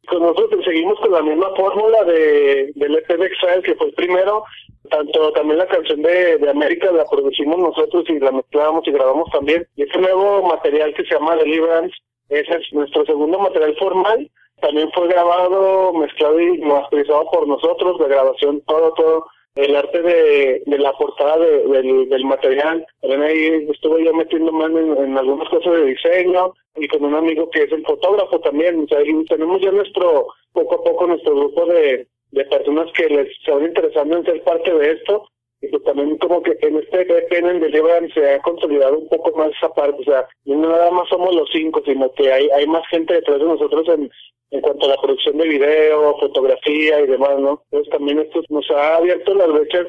Con 0.08 0.22
nosotros 0.22 0.64
seguimos 0.64 1.00
con 1.00 1.12
la 1.12 1.22
misma 1.22 1.50
fórmula 1.56 2.04
de, 2.04 2.72
del 2.76 2.96
EP 2.96 3.08
de 3.08 3.26
Exile, 3.26 3.62
que 3.64 3.76
fue 3.76 3.88
el 3.88 3.94
primero. 3.94 4.44
Tanto 4.90 5.32
también 5.32 5.58
la 5.58 5.68
canción 5.68 6.02
de, 6.02 6.38
de 6.38 6.50
América 6.50 6.92
la 6.92 7.06
producimos 7.06 7.58
nosotros 7.58 8.06
y 8.08 8.20
la 8.20 8.32
mezclamos 8.32 8.88
y 8.88 8.92
grabamos 8.92 9.30
también. 9.32 9.68
Y 9.76 9.84
este 9.84 9.98
nuevo 10.00 10.44
material 10.44 10.94
que 10.94 11.04
se 11.06 11.14
llama 11.16 11.36
Deliverance, 11.38 11.96
ese 12.30 12.56
es 12.56 12.74
nuestro 12.74 13.06
segundo 13.06 13.40
material 13.40 13.76
formal 13.78 14.30
también 14.62 14.90
fue 14.94 15.08
grabado, 15.08 15.94
mezclado 15.94 16.40
y 16.40 16.58
masterizado 16.60 17.30
por 17.30 17.48
nosotros, 17.48 18.00
la 18.00 18.08
grabación, 18.08 18.62
todo, 18.62 18.94
todo. 18.94 19.28
El 19.56 19.76
arte 19.76 20.02
de, 20.02 20.64
de 20.66 20.78
la 20.80 20.92
portada 20.94 21.38
del, 21.38 22.10
del 22.10 22.26
material. 22.26 22.86
También 23.02 23.24
ahí 23.24 23.68
estuve 23.72 24.04
yo 24.04 24.14
metiéndome 24.14 24.66
en, 24.66 24.98
en 24.98 25.18
algunas 25.18 25.48
cosas 25.50 25.74
de 25.74 25.86
diseño 25.86 26.54
y 26.76 26.88
con 26.90 27.06
un 27.06 27.16
amigo 27.16 27.50
que 27.50 27.64
es 27.64 27.72
el 27.72 27.86
fotógrafo 27.86 28.40
también. 28.42 28.84
O 28.84 28.88
sea, 28.88 29.00
tenemos 29.30 29.62
ya 29.62 29.72
nuestro, 29.72 30.28
poco 30.52 30.76
a 30.76 30.84
poco, 30.84 31.08
nuestro 31.08 31.36
grupo 31.36 31.66
de, 31.68 32.08
de 32.32 32.46
personas 32.46 32.92
que 32.94 33.08
les 33.08 33.30
van 33.48 33.64
interesando 33.66 34.18
en 34.18 34.26
ser 34.26 34.44
parte 34.44 34.74
de 34.74 34.92
esto 34.92 35.30
y 35.62 35.68
pues 35.68 35.84
también 35.84 36.18
como 36.18 36.42
que 36.44 36.58
en 36.62 36.78
este 36.78 37.02
EP 37.02 37.32
en 37.32 37.60
Deliverance 37.60 38.14
se 38.14 38.34
ha 38.34 38.42
consolidado 38.42 39.00
un 39.00 39.08
poco 39.10 39.38
más 39.38 39.52
esa 39.52 39.74
parte, 39.74 40.02
o 40.02 40.04
sea, 40.04 40.28
no 40.46 40.70
nada 40.70 40.92
más 40.92 41.08
somos 41.10 41.34
los 41.36 41.50
cinco, 41.52 41.82
sino 41.86 42.12
que 42.14 42.32
hay, 42.32 42.50
hay 42.50 42.68
más 42.68 42.84
gente 42.90 43.14
detrás 43.14 43.40
de 43.40 43.46
nosotros 43.46 43.88
en, 43.90 44.10
en 44.52 44.62
cuanto 44.62 44.86
a 44.86 44.90
la 44.90 45.02
producción 45.02 45.38
de 45.38 45.48
video, 45.48 46.18
fotografía 46.20 47.02
y 47.02 47.08
demás, 47.08 47.40
¿no? 47.40 47.62
Entonces 47.72 47.92
también 47.92 48.20
esto 48.20 48.42
nos 48.50 48.70
ha 48.72 48.98
abierto 48.98 49.34
las 49.34 49.52
brechas 49.52 49.88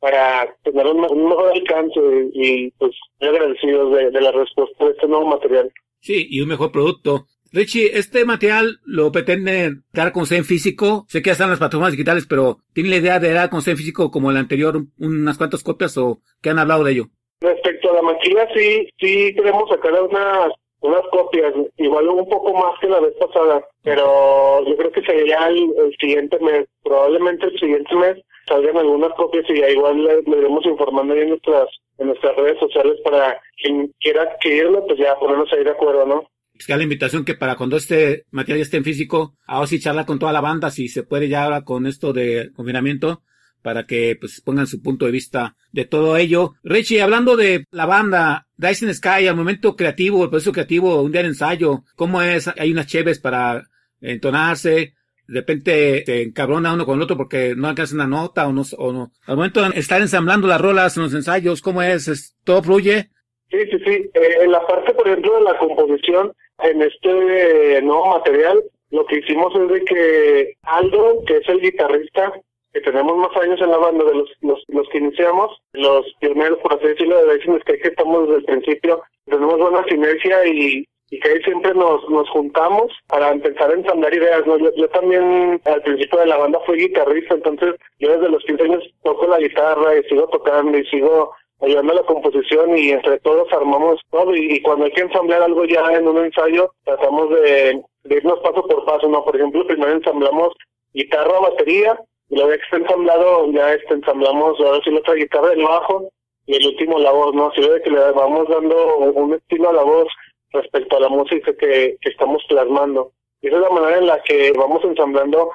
para 0.00 0.54
tener 0.62 0.86
un, 0.86 1.00
mejor 1.00 1.52
alcance 1.52 2.00
y 2.32 2.70
pues 2.72 2.92
muy 3.20 3.28
agradecidos 3.28 3.92
de, 3.92 4.10
de 4.10 4.20
la 4.20 4.32
respuesta 4.32 4.84
de 4.84 4.92
este 4.92 5.08
nuevo 5.08 5.26
material. 5.26 5.72
Sí, 6.00 6.26
y 6.30 6.40
un 6.40 6.48
mejor 6.48 6.70
producto. 6.70 7.26
Richie, 7.52 7.98
este 7.98 8.24
material 8.24 8.78
lo 8.84 9.10
pretende 9.10 9.76
dar 9.92 10.12
con 10.12 10.24
en 10.30 10.44
físico. 10.44 11.06
Sé 11.08 11.22
que 11.22 11.28
ya 11.28 11.32
están 11.32 11.50
las 11.50 11.58
plataformas 11.58 11.92
digitales, 11.92 12.26
pero 12.28 12.58
¿tiene 12.72 12.90
la 12.90 12.96
idea 12.96 13.18
de 13.18 13.32
dar 13.32 13.50
con 13.50 13.60
en 13.66 13.76
físico 13.76 14.10
como 14.10 14.30
el 14.30 14.36
anterior, 14.36 14.82
unas 14.98 15.38
cuantas 15.38 15.62
copias 15.62 15.96
o 15.96 16.20
qué 16.42 16.50
han 16.50 16.58
hablado 16.58 16.84
de 16.84 16.92
ello? 16.92 17.04
Respecto 17.40 17.90
a 17.90 17.94
la 17.94 18.02
maquila, 18.02 18.48
sí, 18.54 18.88
sí 18.98 19.34
queremos 19.34 19.68
sacar 19.68 19.92
unas 20.02 20.52
unas 20.80 21.02
copias, 21.10 21.52
igual 21.76 22.08
un 22.08 22.28
poco 22.28 22.52
más 22.54 22.78
que 22.80 22.88
la 22.88 23.00
vez 23.00 23.12
pasada, 23.18 23.66
pero 23.82 24.64
yo 24.64 24.76
creo 24.76 24.92
que 24.92 25.02
sería 25.02 25.48
el, 25.48 25.74
siguiente 25.98 26.38
mes, 26.38 26.68
probablemente 26.84 27.46
el 27.46 27.58
siguiente 27.58 27.94
mes 27.96 28.16
salgan 28.46 28.76
algunas 28.76 29.12
copias 29.14 29.44
y 29.48 29.60
ya 29.60 29.68
igual 29.70 30.04
le, 30.04 30.22
iremos 30.38 30.64
informando 30.66 31.14
en 31.14 31.30
nuestras 31.30 31.68
en 31.98 32.06
nuestras 32.06 32.36
redes 32.36 32.58
sociales 32.60 32.96
para 33.02 33.40
quien 33.60 33.92
quiera 33.98 34.22
adquirirlo, 34.22 34.86
pues 34.86 35.00
ya 35.00 35.18
ponernos 35.18 35.52
ahí 35.52 35.64
de 35.64 35.70
acuerdo, 35.70 36.06
¿no? 36.06 36.28
Que 36.66 36.76
la 36.76 36.82
invitación 36.82 37.24
que 37.24 37.34
para 37.34 37.56
cuando 37.56 37.76
este 37.76 38.24
material 38.30 38.62
esté 38.62 38.76
en 38.78 38.84
físico, 38.84 39.36
ahora 39.46 39.66
sí 39.66 39.80
charla 39.80 40.06
con 40.06 40.18
toda 40.18 40.32
la 40.32 40.40
banda, 40.40 40.70
si 40.70 40.88
se 40.88 41.02
puede 41.02 41.28
ya 41.28 41.44
ahora 41.44 41.62
con 41.62 41.86
esto 41.86 42.12
de 42.12 42.50
confinamiento, 42.54 43.22
para 43.62 43.86
que 43.86 44.16
pues 44.18 44.40
pongan 44.40 44.66
su 44.66 44.80
punto 44.80 45.06
de 45.06 45.12
vista 45.12 45.56
de 45.72 45.84
todo 45.84 46.16
ello. 46.16 46.54
Richie, 46.62 47.02
hablando 47.02 47.36
de 47.36 47.64
la 47.70 47.86
banda 47.86 48.46
Dyson 48.56 48.94
Sky, 48.94 49.26
al 49.26 49.36
momento 49.36 49.76
creativo, 49.76 50.24
el 50.24 50.30
proceso 50.30 50.52
creativo, 50.52 51.02
un 51.02 51.12
día 51.12 51.22
de 51.22 51.28
ensayo, 51.28 51.84
¿cómo 51.96 52.22
es? 52.22 52.48
Hay 52.48 52.72
unas 52.72 52.86
cheves 52.86 53.18
para 53.18 53.68
entonarse, 54.00 54.94
de 55.28 55.40
repente 55.40 56.04
se 56.06 56.22
encabrona 56.22 56.72
uno 56.72 56.86
con 56.86 56.96
el 56.96 57.02
otro 57.02 57.16
porque 57.16 57.54
no 57.54 57.68
alcanza 57.68 57.94
una 57.94 58.06
nota 58.06 58.46
o 58.46 58.52
no, 58.52 58.62
o 58.78 58.92
no. 58.92 59.12
Al 59.26 59.36
momento 59.36 59.62
de 59.62 59.78
estar 59.78 60.00
ensamblando 60.00 60.48
las 60.48 60.60
rolas 60.60 60.96
en 60.96 61.02
los 61.02 61.14
ensayos, 61.14 61.60
¿cómo 61.60 61.82
es? 61.82 62.36
¿Todo 62.44 62.62
fluye? 62.62 63.10
Sí, 63.50 63.58
sí, 63.70 63.78
sí. 63.84 64.10
Eh, 64.14 64.36
en 64.42 64.52
la 64.52 64.66
parte, 64.66 64.92
por 64.94 65.08
ejemplo, 65.08 65.34
de 65.36 65.42
la 65.42 65.58
composición, 65.58 66.32
en 66.62 66.82
este 66.82 67.82
nuevo 67.82 68.06
material, 68.06 68.62
lo 68.90 69.06
que 69.06 69.18
hicimos 69.18 69.54
es 69.54 69.68
de 69.68 69.84
que 69.84 70.54
Aldo, 70.62 71.22
que 71.26 71.36
es 71.36 71.48
el 71.48 71.60
guitarrista, 71.60 72.32
que 72.72 72.80
tenemos 72.80 73.16
más 73.16 73.36
años 73.42 73.60
en 73.60 73.70
la 73.70 73.78
banda 73.78 74.04
de 74.04 74.14
los, 74.14 74.30
los, 74.42 74.62
los 74.68 74.88
que 74.90 74.98
iniciamos, 74.98 75.56
los 75.72 76.06
pioneros, 76.20 76.58
por 76.58 76.74
así 76.74 76.88
decirlo, 76.88 77.16
de 77.16 77.34
Racing 77.34 77.58
que 77.64 77.88
estamos 77.88 78.28
desde 78.28 78.40
el 78.40 78.44
principio, 78.44 79.02
tenemos 79.26 79.58
buena 79.58 79.84
sinergia 79.84 80.46
y, 80.46 80.86
y 81.10 81.20
que 81.20 81.28
ahí 81.28 81.42
siempre 81.42 81.74
nos, 81.74 82.08
nos 82.08 82.28
juntamos 82.30 82.92
para 83.08 83.30
empezar 83.30 83.70
a 83.70 83.74
ensamblar 83.74 84.12
ideas. 84.12 84.46
¿no? 84.46 84.58
Yo, 84.58 84.70
yo 84.76 84.88
también 84.90 85.60
al 85.64 85.82
principio 85.82 86.18
de 86.18 86.26
la 86.26 86.36
banda 86.36 86.60
fui 86.66 86.78
guitarrista, 86.78 87.34
entonces 87.34 87.74
yo 87.98 88.12
desde 88.12 88.30
los 88.30 88.44
15 88.44 88.62
años 88.64 88.84
toco 89.02 89.26
la 89.26 89.38
guitarra 89.38 89.96
y 89.96 90.02
sigo 90.04 90.28
tocando 90.28 90.76
y 90.76 90.86
sigo 90.86 91.32
ayudando 91.60 91.92
a 91.92 91.96
la 91.96 92.02
composición 92.02 92.76
y 92.76 92.90
entre 92.90 93.18
todos 93.20 93.52
armamos 93.52 94.00
todo 94.10 94.34
y, 94.34 94.60
cuando 94.62 94.84
hay 94.84 94.92
que 94.92 95.02
ensamblar 95.02 95.42
algo 95.42 95.64
ya 95.64 95.84
en 95.92 96.06
un 96.06 96.24
ensayo 96.24 96.72
tratamos 96.84 97.30
de, 97.30 97.82
irnos 98.04 98.38
paso 98.40 98.62
por 98.66 98.84
paso, 98.84 99.08
¿no? 99.08 99.24
Por 99.24 99.36
ejemplo, 99.36 99.66
primero 99.66 99.92
ensamblamos 99.92 100.54
guitarra, 100.94 101.40
batería 101.40 101.98
y 102.30 102.36
luego 102.36 102.50
que 102.50 102.56
está 102.56 102.76
ensamblado 102.76 103.50
ya 103.52 103.74
este 103.74 103.94
ensamblamos 103.94 104.60
ahora 104.60 104.80
sí 104.84 104.90
la 104.90 105.00
otra 105.00 105.14
guitarra, 105.14 105.52
el 105.52 105.62
bajo 105.62 106.10
y 106.46 106.56
el 106.56 106.66
último 106.66 106.98
la 106.98 107.12
voz, 107.12 107.34
¿no? 107.34 107.50
Sirve 107.52 107.74
de 107.74 107.82
que 107.82 107.90
le 107.90 108.10
vamos 108.12 108.48
dando 108.48 108.96
un 108.96 109.34
estilo 109.34 109.70
a 109.70 109.72
la 109.74 109.82
voz 109.82 110.08
respecto 110.52 110.96
a 110.96 111.00
la 111.00 111.08
música 111.08 111.52
que, 111.54 111.96
que 112.00 112.08
estamos 112.08 112.42
plasmando. 112.48 113.12
Y 113.42 113.48
esa 113.48 113.56
es 113.56 113.62
la 113.62 113.70
manera 113.70 113.98
en 113.98 114.06
la 114.06 114.22
que 114.22 114.52
vamos 114.52 114.82
ensamblando 114.84 115.50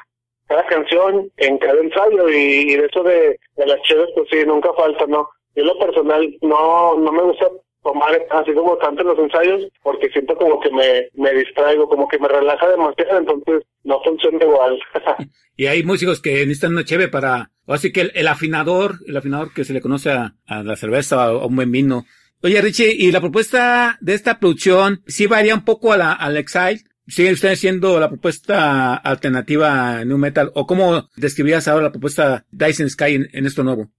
cada 0.47 0.65
canción 0.67 1.31
en 1.37 1.57
cada 1.57 1.79
ensayo 1.79 2.29
y, 2.29 2.75
de 2.75 2.85
eso 2.85 3.03
de, 3.03 3.39
de 3.55 3.65
las 3.65 3.81
chéves 3.83 4.09
pues 4.15 4.27
sí, 4.29 4.45
nunca 4.45 4.71
falta, 4.73 5.07
¿no? 5.07 5.29
Yo 5.55 5.63
lo 5.63 5.77
personal 5.77 6.37
no, 6.41 6.97
no 6.97 7.11
me 7.11 7.23
gusta 7.23 7.47
tomar 7.83 8.11
así 8.31 8.53
como 8.53 8.77
tanto 8.77 9.01
en 9.01 9.07
los 9.09 9.19
ensayos 9.19 9.67
porque 9.83 10.09
siento 10.09 10.35
como 10.35 10.59
que 10.59 10.71
me, 10.71 11.09
me 11.13 11.33
distraigo, 11.37 11.87
como 11.87 12.07
que 12.07 12.17
me 12.17 12.27
relaja 12.27 12.67
demasiado, 12.69 13.19
entonces 13.19 13.63
no 13.83 14.01
funciona 14.03 14.43
igual. 14.43 14.79
y 15.57 15.65
hay 15.67 15.83
músicos 15.83 16.21
que 16.21 16.31
necesitan 16.45 16.71
una 16.71 16.85
cheve 16.85 17.09
para, 17.09 17.51
así 17.67 17.91
que 17.91 18.09
el, 18.13 18.27
afinador, 18.27 18.95
el 19.05 19.17
afinador 19.17 19.53
que 19.53 19.65
se 19.65 19.73
le 19.73 19.81
conoce 19.81 20.11
a, 20.11 20.33
la 20.47 20.75
cerveza 20.75 21.33
o 21.33 21.41
a 21.41 21.45
un 21.45 21.55
buen 21.55 21.71
vino. 21.71 22.05
Oye 22.41 22.61
Richie, 22.61 22.93
y 22.97 23.11
la 23.11 23.21
propuesta 23.21 23.97
de 24.01 24.13
esta 24.13 24.39
producción 24.39 25.01
sí 25.05 25.27
varía 25.27 25.53
un 25.53 25.65
poco 25.65 25.93
a 25.93 25.97
la, 25.97 26.13
al 26.13 26.37
Exile. 26.37 26.81
¿Sigue 27.05 27.33
usted 27.33 27.55
siendo 27.55 27.99
la 27.99 28.07
propuesta 28.07 28.95
alternativa 28.95 30.05
New 30.05 30.17
Metal? 30.17 30.51
¿O 30.55 30.65
cómo 30.65 31.09
describirías 31.17 31.67
ahora 31.67 31.85
la 31.85 31.91
propuesta 31.91 32.45
Dyson 32.51 32.89
Sky 32.89 33.27
en 33.33 33.45
esto 33.45 33.61
nuevo? 33.63 33.89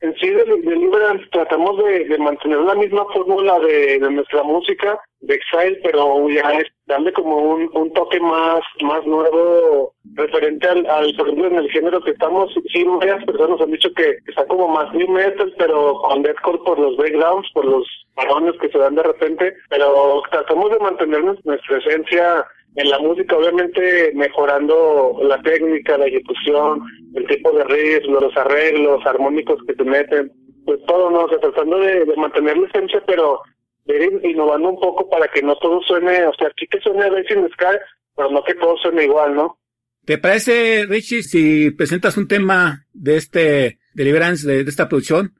En 0.00 0.14
sí 0.16 0.30
de, 0.30 0.44
Deliverance 0.44 1.26
tratamos 1.30 1.76
de, 1.84 2.16
mantener 2.18 2.58
la 2.58 2.74
misma 2.74 3.04
fórmula 3.12 3.58
de, 3.60 3.98
nuestra 4.00 4.42
música 4.42 4.98
de 5.20 5.34
Exile, 5.34 5.78
pero 5.82 6.28
ya 6.30 6.52
es 6.54 6.64
darle 6.86 7.12
como 7.12 7.36
un, 7.36 7.92
toque 7.92 8.18
más 8.20 8.60
más 8.82 9.04
nuevo 9.06 9.92
referente 10.14 10.66
al, 10.66 10.86
al, 10.86 11.14
por 11.14 11.28
ejemplo, 11.28 11.48
en 11.48 11.56
el 11.56 11.70
género 11.70 12.00
que 12.00 12.12
estamos. 12.12 12.52
Sí, 12.72 12.84
varias 12.84 13.24
personas 13.24 13.60
han 13.60 13.70
dicho 13.70 13.92
que 13.94 14.16
está 14.26 14.46
como 14.46 14.68
más 14.68 14.92
new 14.94 15.08
metal, 15.08 15.52
pero 15.58 15.94
con 16.00 16.22
deathcore 16.22 16.58
por 16.64 16.78
los 16.78 16.96
backgrounds, 16.96 17.50
por 17.52 17.66
los 17.66 17.86
parones 18.14 18.54
que 18.60 18.70
se 18.70 18.78
dan 18.78 18.94
de 18.94 19.02
repente, 19.02 19.54
pero 19.68 20.22
tratamos 20.30 20.70
de 20.70 20.78
mantener 20.78 21.22
nuestra 21.44 21.78
esencia 21.78 22.46
en 22.76 22.88
la 22.88 22.98
música, 22.98 23.36
obviamente 23.36 24.12
mejorando 24.14 25.18
la 25.22 25.40
técnica, 25.42 25.98
la 25.98 26.06
ejecución, 26.06 26.82
el 27.14 27.26
tipo 27.26 27.50
de 27.52 27.64
riffs, 27.64 28.06
los 28.06 28.36
arreglos 28.36 29.04
armónicos 29.04 29.58
que 29.66 29.74
se 29.74 29.84
meten, 29.84 30.32
pues 30.64 30.78
todo, 30.86 31.10
¿no? 31.10 31.24
O 31.24 31.28
sea, 31.28 31.38
tratando 31.38 31.78
de, 31.78 32.06
mantener 32.16 32.56
la 32.56 32.68
esencia, 32.68 33.02
pero 33.06 33.40
de 33.86 34.04
ir 34.04 34.20
innovando 34.24 34.68
un 34.70 34.80
poco 34.80 35.08
para 35.08 35.26
que 35.28 35.42
no 35.42 35.56
todo 35.56 35.80
suene, 35.82 36.24
o 36.26 36.34
sea, 36.34 36.48
aquí 36.48 36.66
que 36.66 36.80
suene 36.80 37.10
Racing 37.10 37.48
Sky, 37.54 37.76
pero 38.14 38.30
no 38.30 38.44
que 38.44 38.54
todo 38.54 38.76
suene 38.76 39.04
igual, 39.04 39.34
¿no? 39.34 39.58
¿Te 40.04 40.18
parece, 40.18 40.86
Richie, 40.88 41.22
si 41.22 41.70
presentas 41.72 42.16
un 42.16 42.28
tema 42.28 42.86
de 42.92 43.16
este 43.16 43.78
Deliverance, 43.94 44.46
de, 44.46 44.64
de 44.64 44.70
esta 44.70 44.88
producción? 44.88 45.34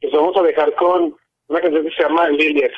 Pues 0.00 0.12
vamos 0.12 0.36
a 0.36 0.42
dejar 0.42 0.74
con 0.74 1.14
una 1.48 1.60
canción 1.60 1.84
que 1.84 1.90
se 1.90 2.02
llama 2.02 2.28
Lilies. 2.30 2.72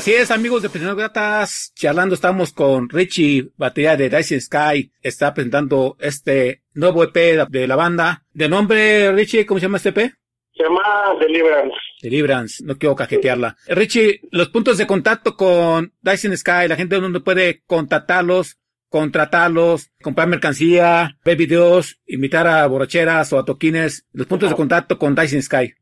Así 0.00 0.14
es, 0.14 0.30
amigos 0.30 0.62
de 0.62 0.70
Prisioneros 0.70 0.96
Gratas, 0.96 1.74
charlando 1.74 2.14
estamos 2.14 2.54
con 2.54 2.88
Richie, 2.88 3.50
batería 3.58 3.98
de 3.98 4.08
Rising 4.08 4.40
Sky, 4.40 4.90
está 5.02 5.34
presentando 5.34 5.98
este 6.00 6.62
nuevo 6.72 7.04
EP 7.04 7.46
de 7.50 7.66
la 7.68 7.76
banda. 7.76 8.22
De 8.32 8.48
nombre, 8.48 9.12
Richie, 9.12 9.44
¿cómo 9.44 9.60
se 9.60 9.66
llama 9.66 9.76
este 9.76 9.90
EP? 9.90 10.10
Se 10.54 10.62
llama 10.62 10.80
Deliverance. 11.20 11.76
Deliverance, 12.00 12.64
no 12.64 12.78
quiero 12.78 12.96
cajetearla. 12.96 13.58
Richie, 13.66 14.22
los 14.30 14.48
puntos 14.48 14.78
de 14.78 14.86
contacto 14.86 15.36
con 15.36 15.92
Dyson 16.00 16.34
Sky, 16.34 16.66
la 16.66 16.76
gente 16.76 16.98
donde 16.98 17.20
puede 17.20 17.60
contactarlos, 17.66 18.56
contratarlos, 18.88 19.90
comprar 20.00 20.28
mercancía, 20.28 21.18
ver 21.26 21.36
videos, 21.36 22.00
invitar 22.06 22.46
a 22.46 22.66
borracheras 22.66 23.34
o 23.34 23.38
a 23.38 23.44
toquines, 23.44 24.06
los 24.12 24.26
puntos 24.26 24.48
de 24.48 24.56
contacto 24.56 24.98
con 24.98 25.14
Dyson 25.14 25.42
Sky. 25.42 25.74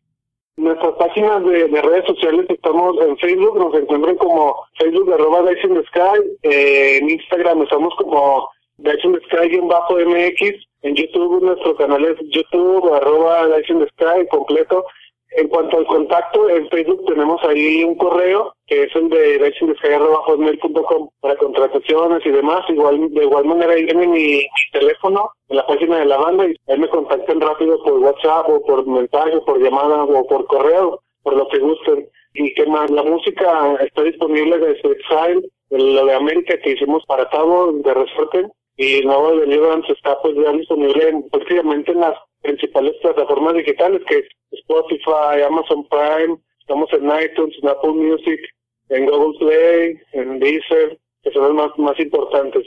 Nuestras 0.56 0.87
páginas 0.98 1.44
de, 1.44 1.68
de 1.68 1.82
redes 1.82 2.04
sociales 2.06 2.46
estamos 2.48 2.96
en 3.00 3.16
Facebook, 3.18 3.58
nos 3.58 3.74
encuentran 3.74 4.16
como 4.16 4.56
Facebook 4.78 5.12
arroba 5.12 5.42
Dyson 5.42 5.82
Sky, 5.88 6.20
eh, 6.42 6.98
en 6.98 7.10
Instagram 7.10 7.62
estamos 7.62 7.94
como 7.96 8.50
Dyson 8.78 9.18
Sky-MX, 9.26 10.40
en 10.82 10.94
YouTube 10.94 11.42
nuestro 11.42 11.76
canal 11.76 12.04
es 12.04 12.16
YouTube 12.30 12.92
arroba 12.92 13.46
Dyson 13.48 13.86
Sky 13.88 14.26
completo. 14.30 14.84
En 15.32 15.48
cuanto 15.48 15.78
al 15.78 15.86
contacto, 15.86 16.48
en 16.48 16.68
Facebook 16.68 17.04
tenemos 17.06 17.42
ahí 17.44 17.84
un 17.84 17.96
correo 17.96 18.54
que 18.66 18.84
es 18.84 18.96
el 18.96 19.08
de 19.08 19.38
dysonsky.com 19.38 21.08
para 21.20 21.36
contrataciones 21.36 22.24
y 22.24 22.30
demás. 22.30 22.64
Igual, 22.68 23.10
de 23.10 23.24
igual 23.24 23.44
manera 23.44 23.72
ahí 23.72 23.84
viene 23.84 24.06
mi, 24.06 24.46
teléfono 24.72 25.30
en 25.48 25.56
la 25.56 25.66
página 25.66 25.98
de 25.98 26.06
la 26.06 26.18
banda 26.18 26.46
y 26.46 26.56
ahí 26.68 26.78
me 26.78 26.88
contactan 26.88 27.40
rápido 27.40 27.82
por 27.82 27.94
WhatsApp 27.94 28.48
o 28.48 28.62
por 28.64 28.86
mensaje, 28.86 29.38
por 29.46 29.62
llamada 29.62 30.04
o 30.04 30.26
por 30.26 30.46
correo, 30.46 31.00
por 31.22 31.36
lo 31.36 31.46
que 31.48 31.58
gusten. 31.58 32.08
Y 32.34 32.54
que 32.54 32.66
más, 32.66 32.90
la 32.90 33.02
música 33.02 33.76
está 33.80 34.02
disponible 34.02 34.58
desde 34.58 34.92
Exile, 34.92 35.48
lo 35.70 36.06
de 36.06 36.14
América 36.14 36.58
que 36.62 36.72
hicimos 36.72 37.04
para 37.06 37.28
Tavo 37.28 37.72
de 37.72 37.94
Resorte 37.94 38.48
y 38.76 38.98
el 38.98 39.06
nuevo 39.06 39.32
de 39.32 39.40
Deliverance 39.40 39.92
está 39.92 40.20
pues 40.22 40.34
ya 40.36 40.52
disponible 40.52 41.08
en, 41.08 41.28
prácticamente 41.30 41.92
en 41.92 42.00
las 42.00 42.14
principales 42.42 42.94
plataformas 43.02 43.54
digitales 43.54 44.02
que 44.08 44.18
es 44.18 44.26
Spotify, 44.60 45.42
Amazon 45.46 45.86
Prime, 45.88 46.38
estamos 46.60 46.88
en 46.92 47.04
iTunes, 47.04 47.54
en 47.62 47.68
Apple 47.68 47.92
Music, 47.92 48.40
en 48.88 49.06
Google 49.06 49.38
Play, 49.38 50.00
en 50.12 50.38
Deezer, 50.38 50.98
que 51.22 51.30
son 51.32 51.42
las 51.42 51.52
más, 51.52 51.78
más 51.78 52.00
importantes. 52.00 52.66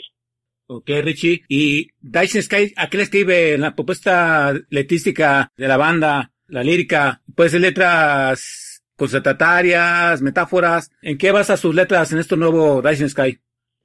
Ok, 0.68 0.90
Richie. 1.04 1.42
Y 1.50 1.90
Dyson 2.00 2.44
Sky, 2.44 2.74
¿a 2.78 2.90
qué 2.90 2.98
le 2.98 3.04
escribe 3.04 3.58
la 3.58 3.76
propuesta 3.76 4.54
letística 4.70 5.52
de 5.58 5.68
la 5.68 5.76
banda, 5.76 6.32
la 6.48 6.64
lírica? 6.64 7.22
Puede 7.36 7.50
ser 7.50 7.62
letras 7.62 8.82
concertatarias, 8.96 10.22
metáforas. 10.22 10.90
¿En 11.02 11.18
qué 11.18 11.32
basa 11.32 11.58
sus 11.58 11.76
letras 11.76 12.14
en 12.14 12.20
esto 12.20 12.38
nuevo 12.38 12.82
Dyson 12.82 13.10
Sky? 13.10 13.38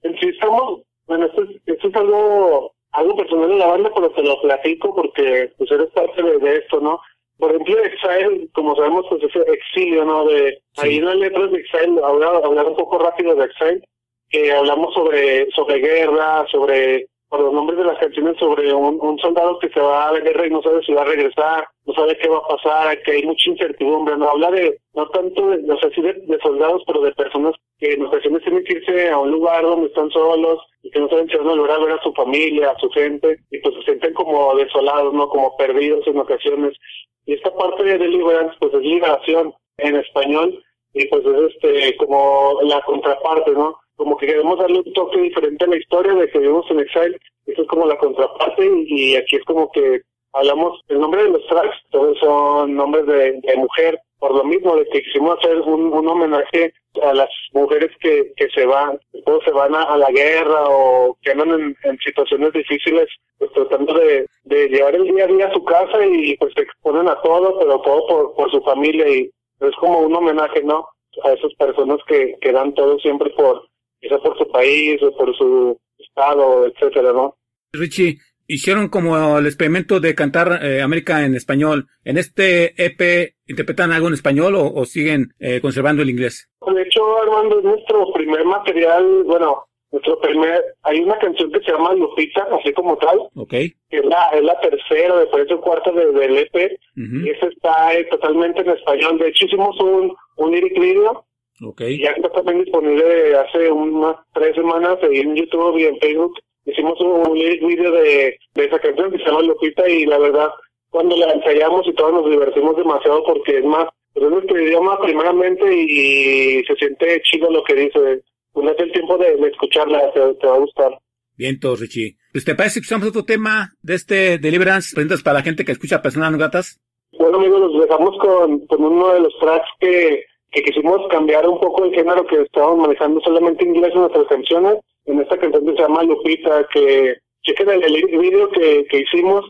En 0.03 0.13
sí 0.21 0.29
estamos, 0.29 0.83
bueno, 1.07 1.27
esto 1.27 1.43
es, 1.43 1.57
esto 1.67 1.89
es 1.89 1.97
algo, 1.97 2.76
algo 2.97 3.17
personal 3.17 3.49
de 3.49 3.57
la 3.57 3.67
banda, 3.67 3.91
pero 3.95 4.11
te 4.11 4.23
lo 4.23 4.41
platico 4.41 4.95
porque 4.95 5.53
pues 5.57 5.71
eres 5.71 5.91
parte 5.91 6.23
de, 6.23 6.39
de 6.39 6.57
esto, 6.57 6.81
¿no? 6.81 7.01
Por 7.39 7.51
ejemplo, 7.51 7.77
Exile, 7.85 8.49
como 8.55 8.75
sabemos, 8.77 9.05
pues 9.11 9.23
es 9.23 9.37
exilio, 9.49 10.05
¿no? 10.05 10.25
De, 10.25 10.59
Sí. 10.77 10.89
Ahí 10.89 10.97
en 10.97 11.07
las 11.07 11.17
letras 11.17 11.51
de 11.51 11.59
Exile, 11.59 12.01
hablar, 12.05 12.43
hablar 12.45 12.67
un 12.67 12.77
poco 12.77 12.99
rápido 12.99 13.35
de 13.35 13.45
Exile, 13.47 13.83
que 14.29 14.53
hablamos 14.53 14.93
sobre, 14.95 15.51
sobre 15.53 15.79
guerra, 15.79 16.47
sobre, 16.51 17.07
por 17.29 17.41
los 17.41 17.53
nombres 17.53 17.79
de 17.79 17.85
las 17.85 17.99
canciones, 17.99 18.37
sobre 18.39 18.73
un, 18.73 18.99
un 19.01 19.19
soldado 19.19 19.59
que 19.59 19.71
se 19.71 19.81
va 19.81 20.09
a 20.09 20.13
la 20.13 20.21
guerra 20.21 20.47
y 20.47 20.51
no 20.51 20.63
sabe 20.63 20.83
si 20.83 20.93
va 20.93 21.03
a 21.03 21.07
regresar, 21.07 21.67
no 21.87 21.95
sabe 21.95 22.19
qué 22.19 22.29
va 22.29 22.39
a 22.39 22.49
pasar, 22.49 23.01
que 23.03 23.13
hay 23.13 23.23
mucha 23.23 23.49
incertidumbre, 23.49 24.17
no 24.17 24.29
habla 24.29 24.51
de, 24.51 24.81
no 24.95 25.09
tanto 25.11 25.51
de, 25.51 25.73
o 25.73 25.79
sea, 25.79 25.89
sí 25.91 26.03
de, 26.03 26.39
soldados, 26.43 26.83
pero 26.85 27.01
de 27.01 27.13
personas 27.13 27.55
que 27.79 27.93
en 27.93 28.05
ocasiones 28.05 28.43
tienen 28.43 28.65
que 28.65 28.75
irse 28.75 29.09
a 29.09 29.19
un 29.19 29.31
lugar 29.31 29.63
donde 29.63 29.87
están 29.87 30.11
solos 30.11 30.59
y 30.83 30.91
que 30.91 30.99
no 30.99 31.09
saben 31.09 31.29
si 31.29 31.37
van 31.37 31.49
a 31.49 31.53
a 31.53 31.79
ver 31.79 31.93
a 31.93 32.03
su 32.03 32.13
familia, 32.13 32.73
a 32.73 32.79
su 32.81 32.91
gente, 32.91 33.39
y 33.51 33.59
pues 33.61 33.75
se 33.77 33.83
sienten 33.83 34.15
como 34.15 34.57
desolados, 34.57 35.15
¿no? 35.15 35.29
Como 35.29 35.57
perdidos 35.57 36.07
en 36.09 36.19
ocasiones. 36.19 36.77
Y 37.25 37.35
esta 37.35 37.55
parte 37.55 37.85
de 37.85 37.99
Deliverance, 37.99 38.57
pues 38.59 38.75
es 38.75 38.81
liberación 38.81 39.55
en 39.79 39.97
español, 39.97 40.63
y 40.93 41.07
pues 41.07 41.25
es 41.25 41.55
este, 41.55 41.97
como 41.99 42.59
la 42.63 42.81
contraparte, 42.83 43.53
¿no? 43.53 43.79
Como 43.95 44.17
que 44.17 44.27
queremos 44.27 44.59
darle 44.59 44.81
un 44.81 44.93
toque 44.93 45.21
diferente 45.21 45.65
a 45.65 45.69
la 45.69 45.77
historia 45.77 46.15
de 46.15 46.29
que 46.29 46.39
vivimos 46.39 46.69
en 46.71 46.81
Exile, 46.81 47.19
eso 47.47 47.63
es 47.63 47.69
como 47.69 47.87
la 47.87 47.97
contraparte, 47.97 48.69
y 48.87 49.15
aquí 49.15 49.37
es 49.37 49.45
como 49.45 49.71
que 49.71 50.01
hablamos, 50.33 50.81
el 50.89 51.01
nombre 51.01 51.25
de 51.25 51.31
los 51.31 51.47
tracks, 51.47 51.77
todos 51.91 52.19
son 52.19 52.75
nombres 52.75 53.07
de, 53.07 53.41
mujer, 53.57 53.99
por 54.19 54.35
lo 54.35 54.45
mismo 54.45 54.77
de 54.77 54.85
que 54.87 55.03
quisimos 55.03 55.39
hacer 55.39 55.61
un, 55.61 55.93
homenaje 56.09 56.73
a 57.03 57.15
las 57.15 57.29
mujeres 57.53 57.91
que, 58.01 58.33
que 58.37 58.49
se 58.51 58.65
van, 58.67 58.99
todos 59.25 59.45
se 59.45 59.51
van 59.51 59.75
a, 59.75 59.97
la 59.97 60.11
guerra 60.11 60.65
o 60.69 61.17
que 61.23 61.33
andan 61.33 61.51
en, 61.51 61.77
en 61.85 61.99
situaciones 61.99 62.53
difíciles, 62.53 63.09
pues 63.39 63.53
tratando 63.53 63.95
de, 63.95 64.27
de 64.45 64.69
llevar 64.69 64.95
el 64.95 65.05
día 65.05 65.25
a 65.25 65.29
día 65.29 65.47
a 65.49 65.53
su 65.53 65.65
casa 65.65 66.05
y 66.07 66.37
pues 66.37 66.53
se 66.55 66.63
exponen 66.63 67.09
a 67.09 67.21
todo, 67.23 67.59
pero 67.59 67.81
todo 67.81 68.07
por, 68.07 68.35
por 68.35 68.51
su 68.51 68.61
familia 68.63 69.09
y 69.09 69.31
es 69.61 69.75
como 69.77 70.01
un 70.01 70.15
homenaje, 70.15 70.63
¿no? 70.63 70.87
A 71.25 71.33
esas 71.33 71.53
personas 71.55 71.99
que, 72.07 72.37
que 72.41 72.53
dan 72.53 72.75
todo 72.75 72.99
siempre 72.99 73.31
por, 73.31 73.67
quizá 74.01 74.19
por 74.19 74.37
su 74.39 74.49
país 74.51 75.03
o 75.03 75.17
por 75.17 75.35
su 75.37 75.79
estado, 75.99 76.67
etcétera, 76.67 77.13
¿no? 77.13 77.37
Richie, 77.73 78.19
hicieron 78.47 78.89
como 78.89 79.39
el 79.39 79.47
experimento 79.47 80.01
de 80.01 80.15
cantar 80.15 80.61
eh, 80.65 80.83
América 80.83 81.25
en 81.25 81.35
español. 81.35 81.87
¿En 82.05 82.19
este 82.19 82.75
EP 82.85 83.35
interpretan 83.47 83.93
algo 83.93 84.09
en 84.09 84.15
español 84.15 84.55
o, 84.55 84.73
o 84.73 84.85
siguen 84.85 85.29
eh, 85.39 85.61
conservando 85.61 86.03
el 86.03 86.11
inglés? 86.11 86.49
De 86.67 86.83
hecho, 86.83 87.01
Armando, 87.23 87.59
es 87.59 87.65
nuestro 87.65 88.13
primer 88.13 88.45
material, 88.45 89.23
bueno, 89.25 89.65
nuestro 89.93 90.19
primer, 90.21 90.63
hay 90.83 91.01
una 91.01 91.17
canción 91.19 91.51
que 91.53 91.61
se 91.61 91.71
llama 91.73 91.95
Lupita, 91.95 92.47
así 92.61 92.73
como 92.73 92.97
tal, 92.99 93.19
Ok. 93.37 93.51
que 93.51 93.75
es 93.91 94.05
la, 94.05 94.31
es 94.35 94.43
la 94.43 94.59
tercera, 94.61 95.17
después 95.17 95.51
o 95.53 95.61
cuarta 95.61 95.91
de, 95.93 96.13
del 96.13 96.37
EP, 96.39 96.55
Ujú. 96.97 97.25
y 97.27 97.31
esa 97.31 97.47
está 97.47 97.95
eh, 97.95 98.05
totalmente 98.11 98.61
en 98.63 98.71
español. 98.71 99.19
De 99.19 99.29
hecho, 99.29 99.47
hicimos 99.47 99.79
un, 99.81 100.15
un 100.37 100.51
lyric 100.53 100.79
video, 100.79 101.25
Ok. 101.63 101.83
y 101.83 102.03
ya 102.03 102.11
está 102.11 102.29
también 102.31 102.65
disponible 102.65 103.37
hace 103.37 103.71
unas 103.71 104.17
tres 104.35 104.55
semanas 104.57 104.99
en 105.03 105.35
YouTube 105.37 105.79
y 105.79 105.85
en 105.85 105.99
Facebook. 106.01 106.35
Hicimos 106.67 107.01
un, 107.01 107.39
lyric 107.39 107.65
video 107.65 107.93
de, 107.93 108.39
de 108.55 108.65
esa 108.65 108.79
canción 108.79 109.11
que 109.13 109.19
se 109.19 109.25
llama 109.25 109.43
Lupita, 109.43 109.89
y 109.89 110.05
la 110.05 110.19
verdad, 110.19 110.51
cuando 110.91 111.17
la 111.17 111.33
ensayamos 111.33 111.87
y 111.87 111.95
todos 111.95 112.13
nos 112.13 112.31
divertimos 112.31 112.77
demasiado 112.77 113.23
porque 113.25 113.59
es 113.59 113.65
más, 113.65 113.87
es 114.15 114.23
nuestro 114.23 114.61
idioma 114.61 114.99
primeramente 115.01 115.65
y, 115.73 116.65
se 116.65 116.75
siente 116.75 117.23
chido 117.23 117.51
lo 117.51 117.63
que 117.65 117.75
dice. 117.75 118.23
Date 118.55 118.85
el 118.85 118.93
tiempo 118.93 119.19
de, 119.19 119.37
de 119.37 119.49
escucharla, 119.49 120.13
te, 120.13 120.35
te 120.35 120.47
va 120.47 120.57
a 120.57 120.59
gustar. 120.59 120.99
Bien, 121.37 121.61
todo, 121.61 121.77
Richie. 121.77 122.17
Pues 122.33 122.45
te 122.45 122.55
parece 122.55 122.81
que 122.81 122.85
escuchamos 122.85 123.09
otro 123.09 123.25
tema 123.25 123.75
de 123.83 123.95
este 123.95 124.39
Deliverance, 124.39 124.95
presentas 124.95 125.23
para 125.23 125.39
la 125.39 125.45
gente 125.45 125.65
que 125.65 125.73
escucha 125.73 126.03
personas 126.03 126.33
no 126.33 126.39
gratas. 126.39 126.81
Bueno 127.13 127.39
amigos, 127.39 127.61
los 127.61 127.83
dejamos 127.83 128.17
con, 128.19 128.67
con 128.67 128.85
uno 128.85 129.13
de 129.13 129.21
los 129.21 129.39
tracks 129.39 129.69
que, 129.79 130.25
que 130.57 130.63
quisimos 130.63 131.07
cambiar 131.09 131.47
un 131.47 131.61
poco 131.61 131.85
el 131.85 131.95
género 131.95 132.27
que 132.27 132.41
estábamos 132.41 132.79
manejando 132.79 133.21
solamente 133.21 133.63
inglés 133.63 133.93
en 133.95 134.01
nuestras 134.01 134.27
canciones. 134.27 134.79
En 135.05 135.21
esta 135.21 135.37
canción 135.37 135.67
se 135.67 135.83
llama 135.83 136.03
Lupita, 136.03 136.67
que 136.73 137.15
chequen 137.43 137.69
el, 137.69 137.85
el 137.85 138.19
video 138.19 138.49
que, 138.51 138.87
que 138.87 139.01
hicimos 139.01 139.45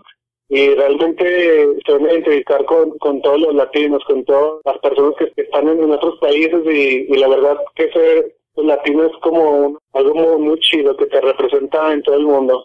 y 0.48 0.68
realmente 0.74 1.68
se 1.86 1.92
van 1.92 2.06
a 2.06 2.12
identificar 2.12 2.64
con, 2.64 2.98
con 2.98 3.22
todos 3.22 3.40
los 3.40 3.54
latinos, 3.54 4.02
con 4.04 4.24
todas 4.24 4.60
las 4.64 4.78
personas 4.78 5.14
que, 5.16 5.32
están 5.40 5.68
en, 5.68 5.84
en 5.84 5.92
otros 5.92 6.18
países 6.18 6.66
y, 6.66 7.06
la 7.16 7.28
verdad 7.28 7.56
que 7.76 7.88
ser 7.92 8.34
latino 8.56 9.04
es 9.04 9.12
como 9.22 9.78
algo 9.92 10.38
muy 10.40 10.58
chido 10.58 10.96
que 10.96 11.06
te 11.06 11.20
representa 11.20 11.92
en 11.92 12.02
todo 12.02 12.16
el 12.16 12.24
mundo. 12.24 12.64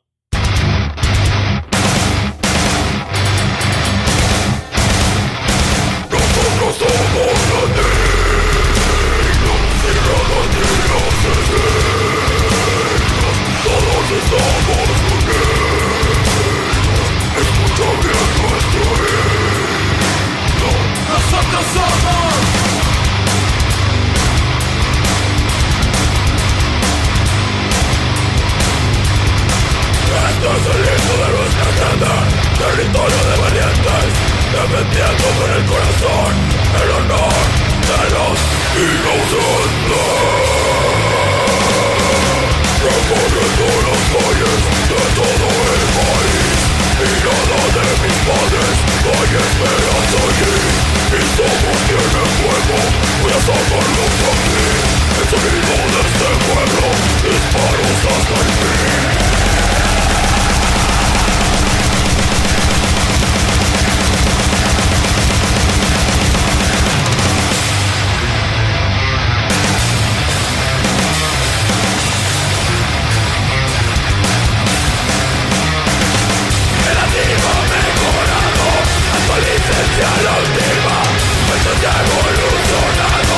Evolucionado 81.82 83.38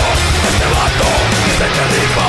Este 0.52 0.68
vato 0.76 1.10
se 1.56 1.64
te 1.64 1.84
rifa 1.96 2.28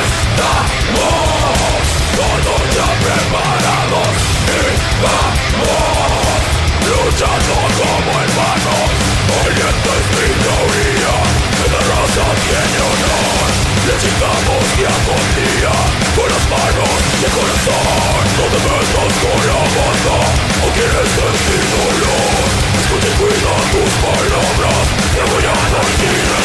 Estamos 0.00 1.84
Todos 2.16 2.64
ya 2.72 2.88
preparados 3.04 4.16
Y 4.48 4.64
vamos 5.04 6.40
Luchando 6.88 7.56
como 7.76 8.12
hermanos 8.24 8.88
Hoy 9.36 9.52
esto 9.52 9.90
es 10.00 10.06
minoría 10.16 11.14
Cada 11.60 11.80
raza 11.92 12.24
tiene 12.40 12.80
honor 12.88 13.48
Les 13.84 13.98
llegamos 14.00 14.64
día 14.78 14.96
con 15.04 15.24
día 15.36 15.74
Con 16.16 16.26
las 16.32 16.44
manos 16.48 16.93
corazón 17.34 18.24
No 18.38 18.44
te 18.52 18.58
metas 18.64 19.12
con 19.22 19.40
la 19.48 19.60
banda 19.76 20.16
No 20.60 20.68
quieres 20.74 21.08
sentir 21.18 21.62
dolor 21.74 22.44
Escucha 22.80 23.08
y 23.08 23.16
cuida 23.18 23.54
tus 23.72 23.92
palabras 24.04 24.86
Te 25.14 25.22
voy 25.30 25.44
a 25.44 25.54
dar 25.72 26.43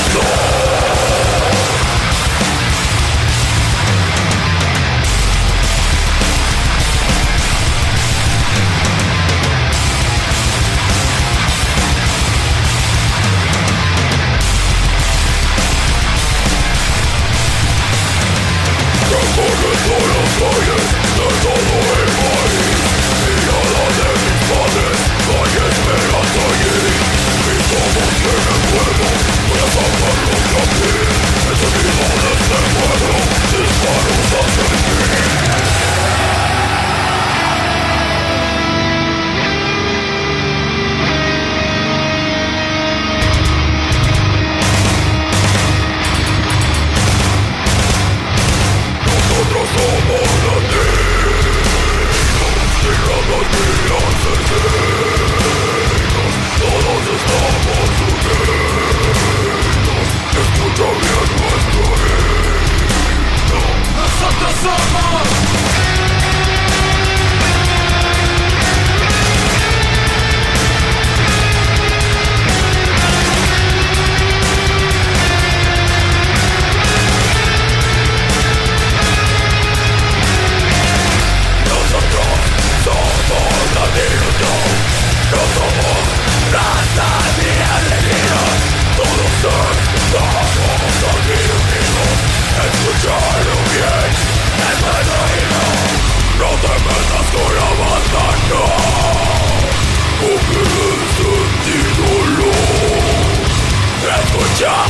Estás 104.59 104.89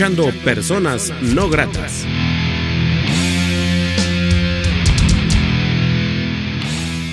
escuchando 0.00 0.32
Personas 0.42 1.12
No 1.20 1.50
Gratas. 1.50 2.06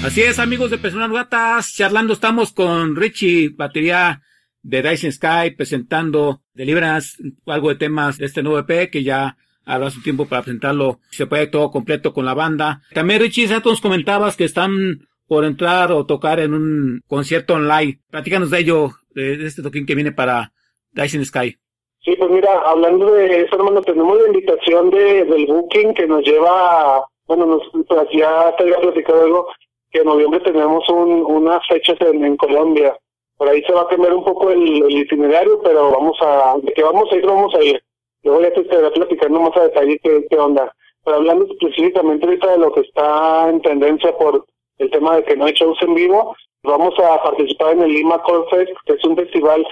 Así 0.05 0.21
es, 0.21 0.39
amigos 0.39 0.71
de 0.71 0.77
Personas 0.77 1.09
No 1.09 1.15
Gratas, 1.15 1.73
charlando 1.75 2.13
estamos 2.13 2.53
con 2.53 2.95
Richie, 2.95 3.49
batería 3.49 4.21
de 4.61 4.81
Dyson 4.81 5.11
Sky, 5.11 5.51
presentando 5.57 6.43
Deliverance, 6.53 7.21
algo 7.45 7.67
de 7.67 7.75
temas 7.75 8.19
de 8.19 8.25
este 8.25 8.41
nuevo 8.41 8.59
EP 8.59 8.89
que 8.89 9.03
ya 9.03 9.35
habrá 9.65 9.89
su 9.89 10.01
tiempo 10.01 10.25
para 10.25 10.43
presentarlo, 10.43 11.01
se 11.11 11.27
puede 11.27 11.47
todo 11.47 11.69
completo 11.71 12.13
con 12.13 12.23
la 12.23 12.35
banda. 12.35 12.83
También 12.93 13.19
Richie, 13.19 13.47
ya 13.47 13.59
nos 13.59 13.81
comentabas 13.81 14.37
que 14.37 14.45
están 14.45 15.09
por 15.27 15.43
entrar 15.43 15.91
o 15.91 16.05
tocar 16.05 16.39
en 16.39 16.53
un 16.53 17.01
concierto 17.05 17.55
online. 17.55 17.99
Platícanos 18.09 18.49
de 18.49 18.59
ello, 18.59 18.93
de 19.13 19.45
este 19.45 19.61
toquín 19.61 19.85
que 19.85 19.95
viene 19.95 20.13
para 20.13 20.53
Dyson 20.93 21.25
Sky. 21.25 21.57
Sí, 22.03 22.15
pues 22.15 22.29
mira, 22.29 22.59
hablando 22.61 23.11
de 23.11 23.41
eso, 23.41 23.55
hermano, 23.55 23.81
tenemos 23.81 24.19
la 24.21 24.27
invitación 24.27 24.89
de, 24.89 25.25
del 25.25 25.45
booking 25.47 25.93
que 25.93 26.07
nos 26.07 26.23
lleva, 26.23 27.05
bueno, 27.25 27.45
nos, 27.45 27.63
pues 27.87 28.07
ya 28.13 28.55
te 28.55 28.63
había 28.63 28.79
platicado 28.79 29.23
algo, 29.23 29.47
que 29.91 29.99
en 29.99 30.05
noviembre 30.05 30.39
tenemos 30.41 30.87
un, 30.89 31.23
unas 31.23 31.65
fechas 31.67 31.97
en, 32.01 32.37
Colombia. 32.37 32.97
Por 33.37 33.49
ahí 33.49 33.61
se 33.63 33.73
va 33.73 33.81
a 33.81 33.87
cambiar 33.87 34.13
un 34.13 34.23
poco 34.23 34.49
el, 34.51 34.83
el 34.83 34.97
itinerario, 34.97 35.61
pero 35.61 35.91
vamos 35.91 36.17
a, 36.21 36.55
de 36.61 36.73
que 36.73 36.83
vamos 36.83 37.11
a 37.11 37.15
ir, 37.15 37.25
vamos 37.25 37.53
a 37.55 37.63
ir. 37.63 37.81
Luego 38.23 38.41
ya 38.41 38.53
te 38.53 38.61
estaré 38.61 38.89
platicando 38.91 39.39
más 39.39 39.55
a 39.57 39.63
detalle 39.63 39.99
qué, 40.03 40.25
qué 40.29 40.37
onda. 40.37 40.73
Pero 41.03 41.17
hablando 41.17 41.45
específicamente 41.45 42.25
ahorita 42.25 42.51
de 42.51 42.57
lo 42.57 42.71
que 42.73 42.81
está 42.81 43.49
en 43.49 43.61
tendencia 43.61 44.17
por 44.17 44.45
el 44.77 44.89
tema 44.91 45.15
de 45.15 45.23
que 45.23 45.35
no 45.35 45.45
hay 45.45 45.53
shows 45.53 45.77
en 45.81 45.93
vivo, 45.93 46.35
vamos 46.63 46.93
a 46.99 47.21
participar 47.23 47.73
en 47.73 47.83
el 47.83 47.93
Lima 47.93 48.21
Core 48.23 48.49
Fest, 48.49 48.71
que 48.85 48.93
es 48.93 49.05
un 49.05 49.15
festival 49.15 49.65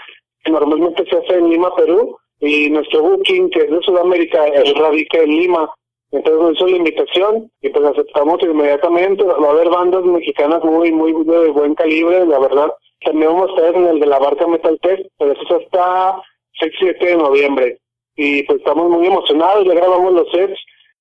normalmente 0.51 1.05
se 1.10 1.17
hace 1.17 1.36
en 1.36 1.49
Lima, 1.49 1.75
Perú, 1.75 2.17
y 2.39 2.69
nuestro 2.69 3.01
booking, 3.01 3.49
que 3.49 3.62
es 3.62 3.71
de 3.71 3.81
Sudamérica, 3.81 4.45
el 4.47 4.75
radica 4.75 5.19
en 5.19 5.29
Lima. 5.29 5.73
Entonces 6.12 6.41
nos 6.41 6.55
hizo 6.55 6.67
la 6.67 6.77
invitación 6.77 7.51
y 7.62 7.69
pues 7.69 7.86
aceptamos 7.86 8.41
inmediatamente. 8.41 9.23
Va 9.23 9.47
a 9.47 9.51
haber 9.51 9.69
bandas 9.69 10.03
mexicanas 10.03 10.63
muy, 10.63 10.91
muy 10.91 11.12
de 11.12 11.49
buen 11.49 11.75
calibre, 11.75 12.25
la 12.25 12.39
verdad. 12.39 12.71
También 13.03 13.31
vamos 13.34 13.49
a 13.49 13.53
estar 13.53 13.75
en 13.75 13.88
el 13.88 13.99
de 13.99 14.08
la 14.08 14.19
barca 14.19 14.47
Metal 14.47 14.79
Test, 14.81 15.03
pero 15.17 15.31
eso 15.31 15.41
es 15.43 15.63
hasta 15.63 16.21
6 16.60 16.73
7 16.79 17.05
de 17.05 17.17
noviembre. 17.17 17.79
y 18.15 18.43
pues 18.43 18.60
estamos 18.60 18.89
muy 18.89 19.08
emocionados, 19.08 19.65
ya 19.65 19.73
grabamos 19.73 20.13
los 20.13 20.31
sets 20.31 20.58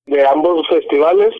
de 0.07 0.27
ambos 0.27 0.67
festivales 0.69 1.33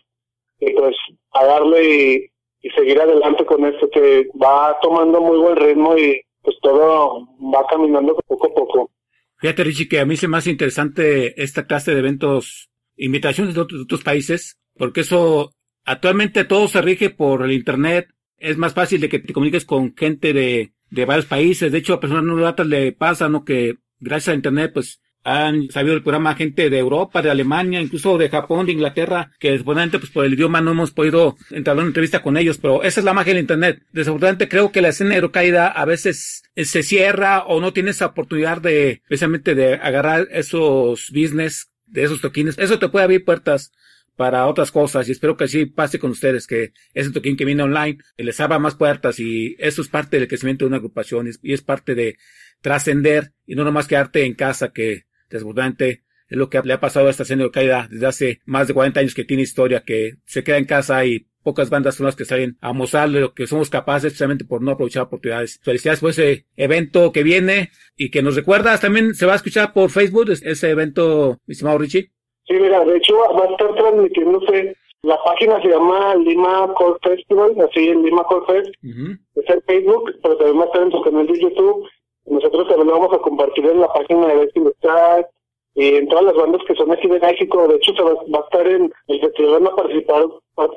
y 0.59 0.71
pues 0.73 0.95
a 1.33 1.45
darle 1.45 2.31
y 2.61 2.69
seguir 2.69 2.99
adelante 2.99 3.45
con 3.45 3.65
esto 3.65 3.89
que 3.89 4.27
va 4.41 4.77
tomando 4.81 5.21
muy 5.21 5.37
buen 5.37 5.55
ritmo 5.57 5.97
y 5.97 6.21
pues 6.45 6.57
todo 6.61 7.27
va 7.53 7.65
caminando 7.69 8.15
poco 8.27 8.47
a 8.47 8.53
poco. 8.53 8.91
Fíjate, 9.37 9.63
Richie, 9.63 9.89
que 9.89 9.99
a 9.99 10.05
mí 10.05 10.15
se 10.15 10.27
me 10.27 10.37
hace 10.37 10.51
interesante 10.51 11.41
esta 11.41 11.65
clase 11.65 11.93
de 11.93 11.99
eventos, 11.99 12.69
invitaciones 12.95 13.55
de 13.55 13.61
otros, 13.61 14.03
países, 14.03 14.57
porque 14.77 15.01
eso 15.01 15.51
actualmente 15.83 16.45
todo 16.45 16.67
se 16.67 16.81
rige 16.81 17.09
por 17.09 17.43
el 17.43 17.51
Internet. 17.51 18.07
Es 18.37 18.57
más 18.57 18.73
fácil 18.73 19.01
de 19.01 19.09
que 19.09 19.19
te 19.19 19.33
comuniques 19.33 19.65
con 19.65 19.95
gente 19.95 20.31
de, 20.33 20.73
de 20.89 21.05
varios 21.05 21.25
países. 21.25 21.71
De 21.71 21.79
hecho, 21.79 21.95
a 21.95 21.99
personas 21.99 22.23
no 22.23 22.35
gratas 22.35 22.67
le 22.67 22.91
pasa, 22.91 23.27
¿no? 23.27 23.43
Que 23.43 23.75
gracias 23.99 24.33
a 24.33 24.35
Internet, 24.35 24.71
pues 24.73 25.01
han 25.25 25.71
sabido 25.71 25.95
el 25.95 26.03
programa 26.03 26.35
gente 26.35 26.69
de 26.69 26.77
Europa, 26.77 27.23
de 27.23 27.31
Alemania, 27.31 27.81
incluso 27.81 28.15
de 28.19 28.29
Japón, 28.29 28.67
de 28.67 28.73
Inglaterra, 28.73 29.31
que 29.39 29.49
desafortunadamente 29.49 29.97
pues 29.97 30.11
por 30.11 30.23
el 30.23 30.35
idioma 30.35 30.61
no 30.61 30.71
hemos 30.71 30.91
podido 30.91 31.35
entrar 31.49 31.75
en 31.75 31.79
una 31.79 31.87
entrevista 31.87 32.21
con 32.21 32.37
ellos, 32.37 32.59
pero 32.59 32.83
esa 32.83 32.99
es 32.99 33.03
la 33.03 33.13
magia 33.13 33.33
del 33.33 33.41
internet. 33.41 33.81
Desafortunadamente 33.91 34.47
creo 34.47 34.71
que 34.71 34.83
la 34.83 34.89
escena 34.89 35.15
eurocaída 35.15 35.67
a 35.67 35.83
veces 35.85 36.43
se 36.55 36.83
cierra 36.83 37.43
o 37.43 37.59
no 37.59 37.73
tiene 37.73 37.89
esa 37.89 38.05
oportunidad 38.05 38.61
de 38.61 39.01
precisamente 39.07 39.55
de 39.55 39.73
agarrar 39.73 40.27
esos 40.29 41.09
business 41.09 41.71
de 41.87 42.03
esos 42.03 42.21
toquines. 42.21 42.59
Eso 42.59 42.77
te 42.77 42.89
puede 42.89 43.05
abrir 43.05 43.25
puertas 43.25 43.71
para 44.15 44.45
otras 44.45 44.71
cosas 44.71 45.09
y 45.09 45.11
espero 45.11 45.35
que 45.35 45.45
así 45.45 45.65
pase 45.65 45.97
con 45.97 46.11
ustedes, 46.11 46.45
que 46.45 46.71
ese 46.93 47.09
toquín 47.09 47.35
que 47.35 47.45
viene 47.45 47.63
online 47.63 47.97
les 48.17 48.39
abra 48.39 48.59
más 48.59 48.75
puertas 48.75 49.19
y 49.19 49.55
eso 49.57 49.81
es 49.81 49.87
parte 49.87 50.19
del 50.19 50.27
crecimiento 50.27 50.65
de 50.65 50.67
una 50.67 50.77
agrupación 50.77 51.27
y 51.41 51.51
es 51.53 51.63
parte 51.63 51.95
de 51.95 52.17
trascender 52.61 53.33
y 53.47 53.55
no 53.55 53.63
nomás 53.63 53.87
quedarte 53.87 54.23
en 54.23 54.35
casa 54.35 54.71
que 54.71 55.05
Desafortunadamente 55.35 56.03
es 56.27 56.37
lo 56.37 56.49
que 56.49 56.61
le 56.63 56.73
ha 56.73 56.79
pasado 56.79 57.07
a 57.07 57.11
esta 57.11 57.23
escena 57.23 57.43
de 57.43 57.51
caída 57.51 57.87
desde 57.89 58.07
hace 58.07 58.41
más 58.45 58.67
de 58.67 58.73
40 58.73 58.99
años 58.99 59.13
que 59.13 59.25
tiene 59.25 59.43
historia, 59.43 59.83
que 59.85 60.15
se 60.25 60.43
queda 60.43 60.57
en 60.57 60.65
casa 60.65 61.05
y 61.05 61.27
pocas 61.43 61.69
bandas 61.69 61.95
son 61.95 62.07
las 62.07 62.15
que 62.15 62.25
salen 62.25 62.57
a 62.59 62.73
mostrar 62.73 63.07
lo 63.09 63.33
que 63.33 63.45
somos 63.45 63.69
capaces 63.69 64.11
precisamente 64.11 64.45
por 64.45 64.61
no 64.61 64.71
aprovechar 64.71 65.03
oportunidades. 65.03 65.59
Felicidades 65.63 65.99
por 65.99 66.09
ese 66.09 66.47
evento 66.57 67.11
que 67.11 67.21
viene 67.21 67.69
y 67.95 68.09
que 68.09 68.23
nos 68.23 68.35
recuerdas. 68.35 68.81
También 68.81 69.13
se 69.13 69.27
va 69.27 69.33
a 69.33 69.35
escuchar 69.35 69.71
por 69.71 69.91
Facebook 69.91 70.31
ese 70.31 70.69
evento, 70.69 71.37
mi 71.45 71.51
estimado 71.51 71.77
Richie. 71.77 72.11
Sí, 72.47 72.53
mira, 72.53 72.83
de 72.83 72.97
hecho 72.97 73.15
va 73.37 73.45
a 73.45 73.51
estar 73.51 73.75
transmitiéndose, 73.75 74.75
la 75.03 75.17
página 75.23 75.61
se 75.61 75.67
llama 75.67 76.15
Lima 76.15 76.73
Core 76.73 76.99
Festival, 77.03 77.55
así 77.61 77.89
en 77.89 78.03
Lima 78.03 78.23
Core 78.23 78.45
Fest, 78.47 78.75
es 78.83 79.49
en 79.49 79.61
Facebook, 79.67 80.11
pero 80.23 80.37
también 80.37 80.59
va 80.59 80.63
a 80.63 80.65
estar 80.65 80.81
en 80.83 80.91
su 80.91 81.01
canal 81.01 81.27
de 81.27 81.39
YouTube 81.39 81.87
nosotros 82.25 82.67
también 82.67 82.87
lo 82.87 82.99
vamos 82.99 83.13
a 83.13 83.21
compartir 83.21 83.65
en 83.65 83.81
la 83.81 83.87
página 83.93 84.27
de 84.27 84.35
Besting 84.35 84.67
Star 84.79 85.29
y 85.75 85.95
en 85.95 86.07
todas 86.07 86.25
las 86.25 86.35
bandas 86.35 86.61
que 86.67 86.75
son 86.75 86.91
aquí 86.91 87.07
de 87.07 87.19
México. 87.19 87.67
De 87.67 87.75
hecho, 87.75 87.93
se 87.93 88.01
va, 88.01 88.13
va, 88.13 88.39
a 88.39 88.43
estar 88.43 88.67
en 88.67 88.91
el 89.07 89.19
festival, 89.19 89.51
van 89.51 89.67
a 89.67 89.75
participar 89.75 90.25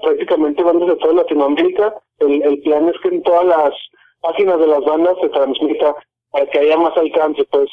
prácticamente 0.03 0.63
bandas 0.63 0.89
de 0.89 0.97
toda 0.97 1.15
Latinoamérica. 1.15 1.95
El, 2.19 2.43
el 2.43 2.61
plan 2.63 2.89
es 2.89 2.95
que 3.03 3.09
en 3.09 3.23
todas 3.23 3.47
las 3.47 3.71
páginas 4.21 4.59
de 4.59 4.67
las 4.67 4.85
bandas 4.85 5.15
se 5.23 5.29
transmita 5.29 5.95
para 6.31 6.47
que 6.47 6.59
haya 6.59 6.77
más 6.77 6.97
alcance, 6.97 7.45
pues. 7.51 7.71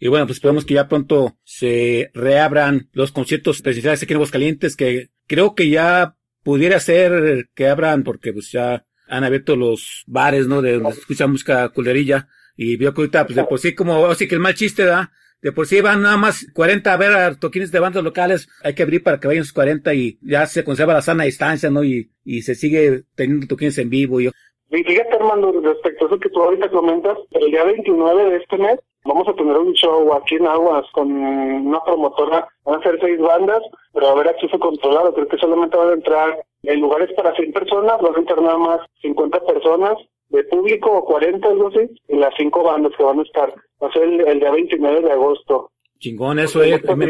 Y 0.00 0.08
bueno, 0.08 0.26
pues 0.26 0.36
esperamos 0.36 0.64
que 0.64 0.74
ya 0.74 0.88
pronto 0.88 1.32
se 1.42 2.10
reabran 2.14 2.88
los 2.92 3.10
conciertos 3.10 3.60
presenciales 3.60 4.02
aquí 4.02 4.12
en 4.12 4.18
Aguascalientes, 4.18 4.76
que 4.76 5.08
creo 5.26 5.54
que 5.56 5.68
ya 5.70 6.14
pudiera 6.44 6.78
ser 6.78 7.48
que 7.54 7.66
abran, 7.66 8.04
porque 8.04 8.32
pues 8.32 8.52
ya 8.52 8.84
han 9.08 9.24
abierto 9.24 9.56
los 9.56 10.04
bares, 10.06 10.46
¿no? 10.46 10.62
De 10.62 10.74
donde 10.74 10.92
se 10.92 11.00
escucha 11.00 11.26
música 11.26 11.68
culerilla. 11.70 12.28
Y 12.60 12.76
vio 12.76 12.92
que 12.92 13.02
ahorita, 13.02 13.24
pues 13.24 13.36
de 13.36 13.44
por 13.44 13.60
sí, 13.60 13.72
como 13.72 14.06
así 14.06 14.26
que 14.26 14.34
el 14.34 14.40
mal 14.40 14.54
chiste 14.54 14.84
da, 14.84 15.12
de 15.40 15.52
por 15.52 15.66
sí 15.66 15.80
van 15.80 16.02
nada 16.02 16.16
más 16.16 16.44
40 16.52 16.92
a 16.92 16.96
ver 16.96 17.12
a 17.12 17.34
toquines 17.38 17.70
de 17.70 17.78
bandas 17.78 18.02
locales, 18.02 18.48
hay 18.64 18.74
que 18.74 18.82
abrir 18.82 19.04
para 19.04 19.20
que 19.20 19.28
vayan 19.28 19.44
sus 19.44 19.52
40 19.52 19.94
y 19.94 20.18
ya 20.22 20.44
se 20.46 20.64
conserva 20.64 20.92
la 20.92 21.00
sana 21.00 21.22
distancia, 21.22 21.70
¿no? 21.70 21.84
Y, 21.84 22.10
y 22.24 22.42
se 22.42 22.56
sigue 22.56 23.04
teniendo 23.14 23.46
toquines 23.46 23.78
en 23.78 23.90
vivo. 23.90 24.20
Y... 24.20 24.30
Fíjate, 24.70 25.14
Armando, 25.14 25.52
respecto 25.60 26.04
a 26.04 26.08
eso 26.08 26.18
que 26.18 26.30
tú 26.30 26.42
ahorita 26.42 26.68
comentas, 26.70 27.16
el 27.30 27.48
día 27.48 27.62
29 27.62 28.30
de 28.30 28.36
este 28.38 28.58
mes 28.58 28.80
vamos 29.04 29.28
a 29.28 29.34
tener 29.34 29.56
un 29.56 29.72
show 29.74 30.12
aquí 30.14 30.34
en 30.34 30.48
Aguas 30.48 30.84
con 30.92 31.12
una 31.12 31.82
promotora, 31.84 32.48
van 32.64 32.80
a 32.80 32.82
ser 32.82 32.98
seis 33.00 33.20
bandas, 33.20 33.62
pero 33.94 34.08
a 34.08 34.12
haber 34.12 34.28
acceso 34.28 34.58
controlado, 34.58 35.14
creo 35.14 35.28
que 35.28 35.38
solamente 35.38 35.76
van 35.76 35.90
a 35.90 35.94
entrar 35.94 36.44
en 36.64 36.80
lugares 36.80 37.10
para 37.16 37.34
100 37.36 37.52
personas, 37.52 38.00
van 38.02 38.16
a 38.16 38.18
entrar 38.18 38.42
nada 38.42 38.58
más 38.58 38.80
50 39.00 39.46
personas, 39.46 39.96
de 40.30 40.44
público 40.44 40.90
o 40.92 41.04
40, 41.04 41.48
algo 41.48 41.68
así, 41.68 41.90
y 42.08 42.16
las 42.16 42.34
cinco 42.36 42.62
bandas 42.62 42.92
que 42.96 43.02
van 43.02 43.18
a 43.18 43.22
estar. 43.22 43.54
Va 43.82 43.88
a 43.88 43.92
ser 43.92 44.02
el, 44.02 44.20
el 44.26 44.40
día 44.40 44.50
29 44.50 45.02
de 45.02 45.12
agosto. 45.12 45.70
Chingón, 45.98 46.38
eso 46.38 46.62
es. 46.62 46.82
Me, 46.84 47.06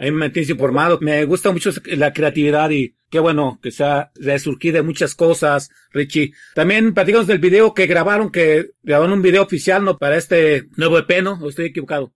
me 0.00 0.10
mantienes 0.12 0.50
informado. 0.50 0.98
Me 1.00 1.24
gusta 1.24 1.50
mucho 1.50 1.70
la 1.96 2.12
creatividad 2.12 2.70
y 2.70 2.94
qué 3.10 3.18
bueno 3.18 3.58
que 3.62 3.70
se 3.70 3.84
ha 3.84 4.10
resurgido 4.14 4.76
de 4.76 4.82
muchas 4.82 5.14
cosas, 5.14 5.70
Richie. 5.92 6.32
También 6.54 6.94
platicamos 6.94 7.26
del 7.26 7.38
video 7.38 7.74
que 7.74 7.86
grabaron, 7.86 8.30
que 8.30 8.70
grabaron 8.82 9.14
un 9.14 9.22
video 9.22 9.42
oficial, 9.42 9.84
¿no? 9.84 9.98
Para 9.98 10.16
este 10.16 10.64
nuevo 10.76 10.98
EP, 10.98 11.22
¿no? 11.22 11.38
¿O 11.42 11.48
estoy 11.48 11.66
equivocado? 11.66 12.12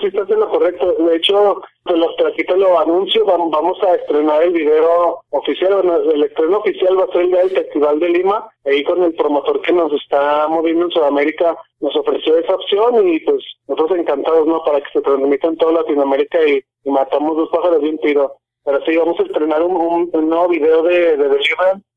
Sí, 0.00 0.06
estás 0.06 0.30
en 0.30 0.40
lo 0.40 0.48
correcto. 0.48 0.94
De 0.94 1.16
hecho, 1.16 1.60
pues 1.84 1.98
los 1.98 2.16
traquitos 2.16 2.56
lo 2.56 2.78
anuncio, 2.78 3.22
vamos 3.26 3.78
a 3.82 3.96
estrenar 3.96 4.42
el 4.42 4.52
video 4.52 5.20
oficial. 5.28 5.84
el 6.14 6.24
estreno 6.24 6.58
oficial 6.58 6.98
va 6.98 7.04
a 7.04 7.12
ser 7.12 7.22
el 7.22 7.30
día 7.30 7.40
del 7.40 7.50
Festival 7.50 8.00
de 8.00 8.08
Lima. 8.08 8.48
Ahí 8.64 8.82
con 8.84 9.02
el 9.02 9.14
promotor 9.14 9.60
que 9.60 9.74
nos 9.74 9.92
está 9.92 10.48
moviendo 10.48 10.86
en 10.86 10.90
Sudamérica 10.90 11.54
nos 11.80 11.94
ofreció 11.96 12.38
esa 12.38 12.54
opción 12.54 13.08
y 13.08 13.20
pues 13.20 13.44
nosotros 13.68 13.98
encantados, 13.98 14.46
¿no? 14.46 14.64
Para 14.64 14.80
que 14.80 14.90
se 14.90 15.02
transmita 15.02 15.48
en 15.48 15.56
toda 15.58 15.72
Latinoamérica 15.72 16.38
y, 16.48 16.62
matamos 16.90 17.36
dos 17.36 17.50
pájaros 17.50 17.82
de 17.82 17.90
un 17.90 17.98
tiro. 17.98 18.36
Pero 18.64 18.82
sí, 18.86 18.96
vamos 18.96 19.20
a 19.20 19.24
estrenar 19.24 19.62
un, 19.62 20.10
nuevo 20.12 20.48
video 20.48 20.82
de, 20.82 21.18
de 21.18 21.26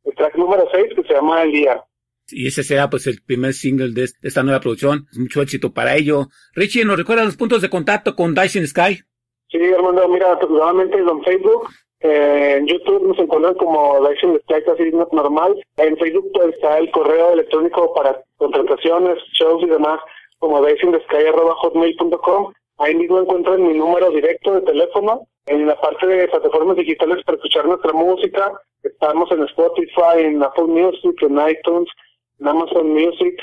el 0.04 0.16
track 0.16 0.36
número 0.36 0.68
6 0.74 0.94
que 0.94 1.04
se 1.04 1.13
llama 1.13 1.44
El 1.44 1.52
Día 1.54 1.86
y 2.30 2.48
ese 2.48 2.64
será 2.64 2.90
pues 2.90 3.08
el 3.08 3.22
primer 3.26 3.54
single 3.54 3.94
de 3.94 4.08
esta 4.22 4.44
nueva 4.44 4.60
producción. 4.60 5.08
Mucho 5.18 5.42
éxito 5.42 5.74
para 5.74 5.96
ello. 5.96 6.28
Richie, 6.54 6.86
¿nos 6.86 6.98
recuerda 6.98 7.24
los 7.24 7.38
puntos 7.38 7.62
de 7.62 7.70
contacto 7.70 8.16
con 8.16 8.34
Dyson 8.34 8.68
Sky? 8.68 9.00
Sí, 9.50 9.60
Armando, 9.76 10.08
mira, 10.08 10.40
nuevamente 10.50 10.98
en 10.98 11.24
Facebook, 11.24 11.70
eh, 12.00 12.56
en 12.58 12.68
YouTube 12.68 13.08
nos 13.08 13.20
encuentran 13.20 13.56
como 13.56 14.06
Dyson 14.08 14.40
Sky 14.44 14.64
así 14.72 14.92
normal. 15.12 15.56
En 15.78 15.98
Facebook 15.98 16.30
pues, 16.34 16.56
está 16.56 16.78
el 16.78 16.92
correo 16.92 17.34
electrónico 17.34 17.94
para 17.94 18.22
contrataciones, 18.38 19.18
shows 19.40 19.64
y 19.64 19.68
demás, 19.68 20.00
como 20.40 20.62
hotmail.com 20.62 22.54
Ahí 22.80 22.96
mismo 22.96 23.20
encuentran 23.20 23.66
mi 23.66 23.74
número 23.78 24.10
directo 24.10 24.56
de 24.56 24.62
teléfono. 24.62 25.28
En 25.46 25.68
la 25.68 25.80
parte 25.80 26.08
de 26.08 26.28
plataformas 26.28 26.78
digitales 26.78 27.24
para 27.26 27.36
escuchar 27.36 27.66
nuestra 27.66 27.94
música, 27.94 28.52
estamos 28.82 29.32
en 29.32 29.44
Spotify, 29.44 30.20
en 30.20 30.42
Apple 30.42 30.66
Music, 30.66 31.22
en 31.22 31.40
iTunes, 31.50 31.90
en 32.39 32.48
Amazon 32.48 32.89
Music, 32.89 33.36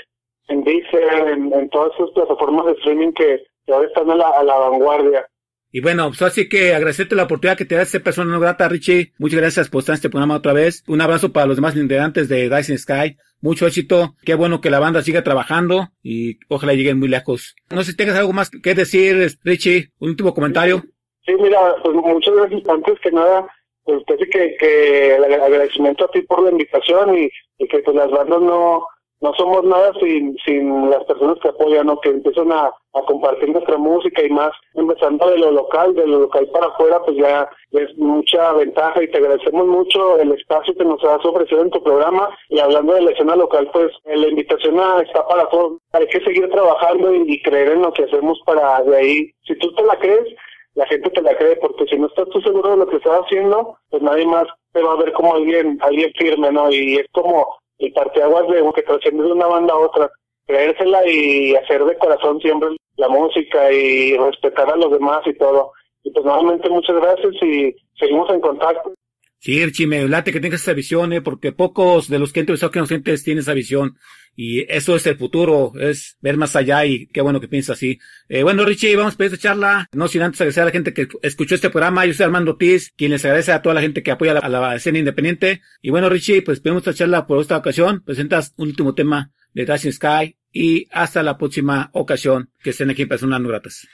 en 0.48 0.64
Deezer, 0.64 1.29
en, 1.29 1.68
todas 1.70 1.92
esas 1.94 2.11
plataformas 2.11 2.66
de 2.66 2.72
streaming 2.72 3.12
que, 3.12 3.42
ahora 3.68 3.87
están 3.87 4.11
a 4.11 4.16
la, 4.16 4.29
a 4.31 4.42
la 4.42 4.55
vanguardia. 4.57 5.26
Y 5.72 5.81
bueno, 5.81 6.09
pues 6.09 6.22
así 6.22 6.48
que 6.48 6.74
agradecerte 6.74 7.14
la 7.14 7.24
oportunidad 7.24 7.57
que 7.57 7.64
te 7.64 7.76
da 7.76 7.83
este 7.83 8.00
persona 8.00 8.33
no 8.33 8.40
grata, 8.40 8.68
Richie. 8.68 9.12
Muchas 9.18 9.40
gracias 9.40 9.68
por 9.68 9.81
estar 9.81 9.92
en 9.92 9.98
este 9.98 10.11
programa 10.11 10.37
otra 10.37 10.53
vez. 10.53 10.83
Un 10.88 11.00
abrazo 11.00 11.33
para 11.33 11.46
los 11.46 11.57
demás 11.57 11.76
integrantes 11.76 12.29
de 12.29 12.48
Dyson 12.48 12.76
Sky. 12.76 13.16
Mucho 13.40 13.68
éxito. 13.68 14.16
Qué 14.24 14.35
bueno 14.35 14.61
que 14.61 14.70
la 14.70 14.81
banda 14.81 15.03
siga 15.03 15.22
trabajando 15.22 15.88
y 16.03 16.38
ojalá 16.48 16.74
lleguen 16.74 16.98
muy 16.98 17.09
lejos. 17.09 17.55
No 17.70 17.85
sé 17.85 17.92
si 17.92 17.96
tengas 17.96 18.18
algo 18.18 18.33
más 18.33 18.50
que 18.50 18.74
decir, 18.74 19.38
Richie. 19.44 19.90
Un 20.00 20.11
último 20.11 20.35
comentario. 20.35 20.83
Sí, 21.24 21.35
mira, 21.40 21.76
pues 21.85 21.94
muchas 21.94 22.35
gracias. 22.35 22.68
Antes 22.68 22.98
que 23.00 23.12
nada, 23.12 23.46
pues 23.85 24.03
que, 24.07 24.57
que 24.57 25.14
el 25.16 25.25
agradecimiento 25.25 26.05
a 26.05 26.11
ti 26.11 26.23
por 26.23 26.43
la 26.43 26.51
invitación 26.51 27.16
y, 27.16 27.31
y 27.59 27.69
que 27.69 27.81
pues 27.81 27.97
las 27.97 28.11
bandas 28.11 28.40
no 28.40 28.87
no 29.21 29.35
somos 29.35 29.64
nada 29.64 29.93
sin, 30.01 30.37
sin 30.45 30.88
las 30.88 31.05
personas 31.05 31.38
que 31.43 31.49
apoyan 31.49 31.90
o 31.90 32.01
que 32.01 32.09
empiezan 32.09 32.51
a, 32.53 32.73
a, 32.95 33.03
compartir 33.07 33.51
nuestra 33.51 33.77
música 33.77 34.23
y 34.23 34.31
más 34.31 34.53
empezando 34.75 35.29
de 35.29 35.38
lo 35.38 35.51
local, 35.51 35.95
de 35.95 36.07
lo 36.07 36.21
local 36.21 36.49
para 36.53 36.69
afuera, 36.69 37.03
pues 37.05 37.19
ya 37.19 37.49
es 37.73 37.97
mucha 37.99 38.53
ventaja 38.55 39.03
y 39.03 39.09
te 39.11 39.19
agradecemos 39.19 39.66
mucho 39.66 40.19
el 40.19 40.33
espacio 40.33 40.75
que 40.75 40.85
nos 40.85 41.05
has 41.05 41.25
ofrecido 41.25 41.61
en 41.61 41.71
tu 41.71 41.83
programa 41.83 42.31
y 42.49 42.61
hablando 42.61 42.95
de 42.95 43.03
la 43.03 43.11
escena 43.11 43.37
local, 43.37 43.69
pues 43.73 43.93
la 44.07 44.29
invitación 44.29 44.81
está 45.03 45.27
para 45.27 45.47
todos. 45.51 45.79
Hay 45.93 46.07
que 46.07 46.21
seguir 46.21 46.49
trabajando 46.49 47.14
y, 47.14 47.35
y 47.35 47.43
creer 47.43 47.73
en 47.73 47.83
lo 47.83 47.93
que 47.93 48.05
hacemos 48.05 48.40
para 48.47 48.83
de 48.83 48.97
ahí, 48.97 49.31
si 49.43 49.55
tú 49.57 49.75
te 49.75 49.85
la 49.85 49.99
crees, 49.99 50.29
la 50.74 50.87
gente 50.87 51.11
te 51.11 51.22
la 51.22 51.37
cree, 51.37 51.56
porque 51.56 51.85
si 51.87 51.98
no 51.98 52.06
estás 52.06 52.28
tú 52.30 52.40
seguro 52.40 52.70
de 52.70 52.76
lo 52.78 52.88
que 52.88 52.96
estás 52.96 53.20
haciendo, 53.24 53.76
pues 53.90 54.02
nadie 54.02 54.26
más 54.26 54.44
te 54.72 54.83
va 54.83 54.92
a 54.92 54.96
ver 54.96 55.12
como 55.12 55.35
alguien, 55.35 55.78
alguien 55.80 56.12
firme, 56.18 56.52
¿no? 56.52 56.70
Y 56.70 56.96
es 56.96 57.06
como 57.12 57.56
el 57.78 57.92
parteaguas 57.92 58.48
de 58.48 58.62
que 58.74 58.83
trasciende 58.83 59.24
de 59.24 59.33
una 59.33 59.46
banda 59.46 59.74
a 59.74 59.78
otra, 59.78 60.11
creérsela 60.46 61.06
y 61.09 61.54
hacer 61.56 61.85
de 61.85 61.96
corazón 61.98 62.40
siempre 62.40 62.68
la 62.96 63.09
música 63.09 63.72
y 63.72 64.16
respetar 64.16 64.70
a 64.70 64.76
los 64.76 64.92
demás 64.92 65.20
y 65.26 65.35
todo. 65.35 65.72
Y 66.02 66.11
pues 66.12 66.24
nuevamente 66.24 66.68
muchas 66.68 66.96
gracias 66.96 67.35
y 67.42 67.74
seguimos 67.98 68.30
en 68.30 68.40
contacto. 68.40 68.92
Sí, 69.38 69.64
Richie, 69.64 69.87
me 69.87 70.06
late 70.06 70.33
que 70.33 70.40
tengas 70.40 70.61
esa 70.61 70.74
visión, 70.74 71.14
¿eh? 71.14 71.22
porque 71.22 71.52
pocos 71.52 72.09
de 72.09 72.18
los 72.18 72.33
que 72.33 72.40
he 72.40 72.42
entrevistado 72.42 72.70
que 72.70 72.78
nos 72.78 72.88
tienen 73.24 73.38
esa 73.38 73.54
visión. 73.54 73.96
Y 74.37 74.61
eso 74.73 74.97
es 74.97 75.07
el 75.07 75.16
futuro, 75.16 75.73
es 75.79 76.16
ver 76.21 76.37
más 76.37 76.57
allá 76.57 76.85
y 76.87 77.07
qué 77.09 77.21
bueno 77.21 77.40
que 77.40 77.49
piensa 77.49 77.75
así. 77.75 77.99
Eh, 78.29 78.43
bueno, 78.43 78.64
Richie, 78.64 78.97
vamos 78.97 79.14
a 79.14 79.16
pedir 79.16 79.33
esta 79.35 79.49
charla, 79.49 79.87
no 79.93 80.09
sin 80.09 80.23
antes 80.23 80.40
agradecer 80.40 80.62
a 80.62 80.66
la 80.66 80.73
gente 80.73 80.95
que 80.95 81.09
escuchó 81.23 81.55
este 81.55 81.71
programa, 81.71 82.07
yo 82.07 82.14
soy 82.14 82.25
Armando 82.25 82.53
Ortiz, 82.53 82.93
quien 82.97 83.11
les 83.11 83.25
agradece 83.25 83.53
a 83.53 83.62
toda 83.62 83.75
la 83.75 83.83
gente 83.83 84.03
que 84.03 84.11
apoya 84.11 84.33
a 84.38 84.49
la, 84.49 84.75
escena 84.75 84.99
independiente, 84.99 85.61
y 85.83 85.90
bueno, 85.90 86.09
Richie, 86.09 86.43
pues 86.43 86.61
pedimos 86.61 86.87
esta 86.87 86.95
charla 86.95 87.27
por 87.27 87.40
esta 87.40 87.57
ocasión, 87.57 88.03
presentas 88.05 88.55
un 88.57 88.69
último 88.69 88.95
tema 88.95 89.31
de 89.53 89.64
Dashing 89.64 89.93
Sky, 89.93 90.37
y 90.53 90.87
hasta 90.90 91.23
la 91.23 91.38
próxima 91.38 91.90
ocasión 91.93 92.51
que 92.62 92.71
estén 92.71 92.90
aquí 92.90 93.03
en 93.03 93.09
Personas 93.09 93.43
Gratas. 93.43 93.88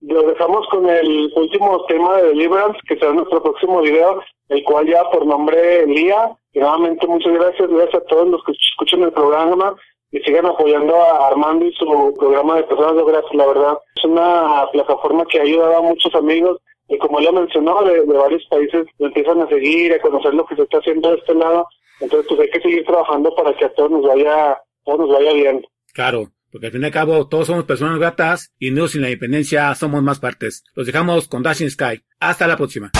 Lo 0.00 0.22
dejamos 0.22 0.66
con 0.70 0.88
el 0.88 1.32
último 1.34 1.84
tema 1.86 2.16
de 2.18 2.28
Deliverance, 2.28 2.78
que 2.86 2.96
será 2.96 3.12
nuestro 3.12 3.42
próximo 3.42 3.80
video, 3.82 4.22
el 4.48 4.62
cual 4.64 4.86
ya 4.86 5.02
por 5.10 5.26
nombre 5.26 5.86
Lía. 5.86 6.36
Y 6.52 6.60
nuevamente 6.60 7.06
muchas 7.06 7.32
gracias, 7.32 7.68
gracias 7.68 8.02
a 8.02 8.06
todos 8.06 8.28
los 8.28 8.42
que 8.44 8.52
escuchan 8.52 9.02
el 9.02 9.12
programa 9.12 9.74
y 10.10 10.20
sigan 10.20 10.46
apoyando 10.46 10.94
a 10.96 11.28
Armando 11.28 11.66
y 11.66 11.72
su 11.74 12.14
programa 12.18 12.56
de 12.56 12.64
Personas 12.64 13.04
Gratas. 13.04 13.34
La 13.34 13.46
verdad, 13.46 13.78
es 13.96 14.04
una 14.04 14.66
plataforma 14.72 15.24
que 15.30 15.38
ha 15.38 15.42
ayudado 15.42 15.76
a 15.76 15.82
muchos 15.82 16.14
amigos 16.14 16.60
y 16.88 16.98
como 16.98 17.20
lo 17.20 17.32
mencionó, 17.32 17.82
de, 17.82 18.00
varios 18.02 18.44
países 18.48 18.86
empiezan 18.98 19.42
a 19.42 19.48
seguir, 19.48 19.92
a 19.92 20.00
conocer 20.00 20.34
lo 20.34 20.46
que 20.46 20.54
se 20.56 20.62
está 20.62 20.78
haciendo 20.78 21.10
de 21.10 21.16
este 21.16 21.34
lado. 21.34 21.66
Entonces, 22.00 22.26
pues 22.28 22.40
hay 22.40 22.50
que 22.50 22.60
seguir 22.60 22.84
trabajando 22.84 23.34
para 23.34 23.56
que 23.56 23.64
a 23.64 23.74
todos 23.74 23.90
nos 23.90 24.02
vaya, 24.06 24.58
todos 24.84 25.00
nos 25.00 25.10
vaya 25.10 25.32
bien. 25.32 25.66
Claro, 25.92 26.28
porque 26.52 26.66
al 26.66 26.72
fin 26.72 26.82
y 26.82 26.86
al 26.86 26.92
cabo 26.92 27.26
todos 27.28 27.48
somos 27.48 27.64
personas 27.64 27.98
gratas 27.98 28.52
y 28.58 28.70
no 28.70 28.86
sin 28.86 29.02
la 29.02 29.08
independencia 29.08 29.74
somos 29.74 30.02
más 30.02 30.20
partes. 30.20 30.64
Los 30.74 30.86
dejamos 30.86 31.26
con 31.26 31.42
Dashing 31.42 31.70
Sky. 31.70 32.02
Hasta 32.20 32.46
la 32.46 32.56
próxima. 32.56 32.92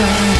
time. 0.00 0.39